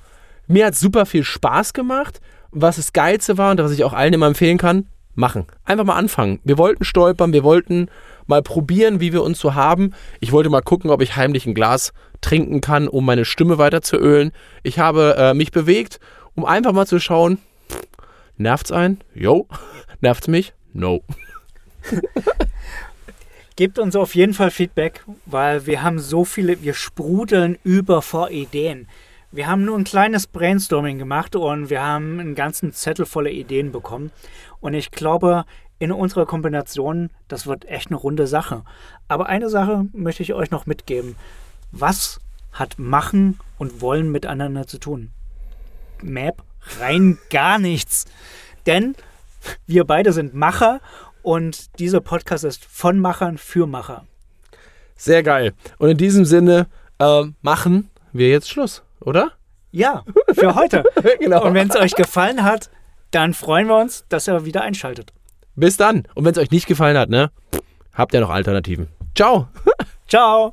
mir 0.47 0.67
hat 0.67 0.75
super 0.75 1.07
viel 1.07 1.25
Spaß 1.25 1.73
gemacht. 1.73 2.21
Was 2.57 2.77
das 2.77 2.93
Geilste 2.93 3.37
war 3.37 3.51
und 3.51 3.59
was 3.59 3.73
ich 3.73 3.83
auch 3.83 3.93
allen 3.93 4.13
immer 4.13 4.27
empfehlen 4.27 4.59
kann, 4.59 4.87
machen. 5.15 5.47
Einfach 5.65 5.85
mal 5.85 5.97
anfangen. 5.97 6.39
Wir 6.45 6.57
wollten 6.57 6.85
stolpern, 6.85 7.33
wir 7.33 7.43
wollten 7.43 7.89
mal 8.27 8.43
probieren, 8.43 9.01
wie 9.01 9.13
wir 9.13 9.23
uns 9.23 9.41
so 9.41 9.55
haben. 9.55 9.93
Ich 10.21 10.33
wollte 10.33 10.51
mal 10.51 10.63
gucken, 10.63 10.91
ob 10.91 11.03
ich 11.03 11.17
heimlich 11.17 11.47
ein 11.47 11.55
Glas 11.55 11.93
trinken 12.21 12.61
kann, 12.61 12.89
um 12.89 13.05
meine 13.05 13.25
Stimme 13.25 13.59
weiter 13.59 13.83
zu 13.83 13.97
ölen. 13.97 14.33
Ich 14.63 14.79
habe 14.79 15.17
äh, 15.19 15.35
mich 15.35 15.51
bewegt, 15.51 15.99
um 16.35 16.45
einfach 16.45 16.73
mal 16.73 16.87
zu 16.87 17.01
schauen, 17.01 17.39
nervt's 18.37 18.73
ein? 18.73 19.01
Jo. 19.15 19.49
Nervt's 20.01 20.29
mich? 20.29 20.53
No. 20.73 21.03
Gebt 23.57 23.79
uns 23.79 23.95
auf 23.95 24.15
jeden 24.15 24.35
Fall 24.35 24.51
Feedback, 24.51 25.05
weil 25.27 25.67
wir 25.67 25.83
haben 25.83 25.99
so 25.99 26.25
viele, 26.25 26.63
wir 26.63 26.75
sprudeln 26.75 27.59
über 27.63 28.03
vor 28.03 28.31
Ideen. 28.31 28.89
Wir 29.35 29.49
haben 29.49 29.65
nur 29.65 29.77
ein 29.77 29.83
kleines 29.83 30.29
Brainstorming 30.29 30.97
gemacht 30.97 31.35
und 31.35 31.69
wir 31.69 31.83
haben 31.83 32.21
einen 32.21 32.37
ganzen 32.37 32.73
Zettel 32.73 33.05
voller 33.05 33.33
Ideen 33.33 33.73
bekommen. 33.73 34.13
Und 34.61 34.75
ich 34.75 34.93
glaube, 34.93 35.45
in 35.81 35.91
unserer 35.91 36.25
Kombination, 36.25 37.11
das 37.27 37.45
wird 37.45 37.65
echt 37.65 37.89
eine 37.89 37.97
runde 37.97 38.29
Sache. 38.29 38.63
Aber 39.09 39.27
eine 39.27 39.51
Sache 39.51 39.87
möchte 39.93 40.23
ich 40.23 40.35
euch 40.35 40.53
noch 40.53 40.67
mitgeben. 40.67 41.17
Was 41.73 42.21
hat 42.53 42.79
Machen 42.79 43.41
und 43.59 43.81
Wollen 43.81 44.13
miteinander 44.13 44.69
zu 44.69 44.79
tun? 44.79 45.11
Map 46.01 46.41
rein 46.79 47.19
gar 47.29 47.59
nichts. 47.59 48.05
Denn 48.67 48.95
wir 49.67 49.85
beide 49.85 50.13
sind 50.13 50.35
Macher 50.35 50.81
und 51.25 51.81
dieser 51.81 52.01
Podcast 52.01 52.45
ist 52.45 52.65
von 52.65 53.01
Machern 53.01 53.39
für 53.39 53.67
Macher. 53.67 54.07
Sehr 54.95 55.25
geil. 55.25 55.55
Und 55.79 55.89
in 55.89 55.97
diesem 55.97 56.25
Sinne 56.25 56.69
äh, 57.01 57.25
machen 57.43 57.91
wir 58.13 58.29
jetzt 58.29 58.49
Schluss 58.49 58.84
oder? 59.05 59.33
Ja, 59.71 60.05
für 60.33 60.55
heute. 60.55 60.85
genau. 61.21 61.45
Und 61.45 61.55
wenn 61.55 61.69
es 61.69 61.77
euch 61.77 61.95
gefallen 61.95 62.45
hat, 62.45 62.71
dann 63.11 63.35
freuen 63.35 63.69
wir 63.69 63.77
uns, 63.77 64.05
dass 64.09 64.29
ihr 64.29 64.45
wieder 64.45 64.63
einschaltet. 64.63 65.13
Bis 65.57 65.77
dann. 65.77 66.05
Und 66.15 66.25
wenn 66.25 66.33
es 66.33 66.39
euch 66.39 66.51
nicht 66.51 66.67
gefallen 66.67 66.97
hat, 66.97 67.09
ne, 67.09 67.31
habt 67.93 68.15
ihr 68.15 68.21
noch 68.21 68.31
Alternativen. 68.31 68.89
Ciao. 69.15 69.49
Ciao. 70.09 70.53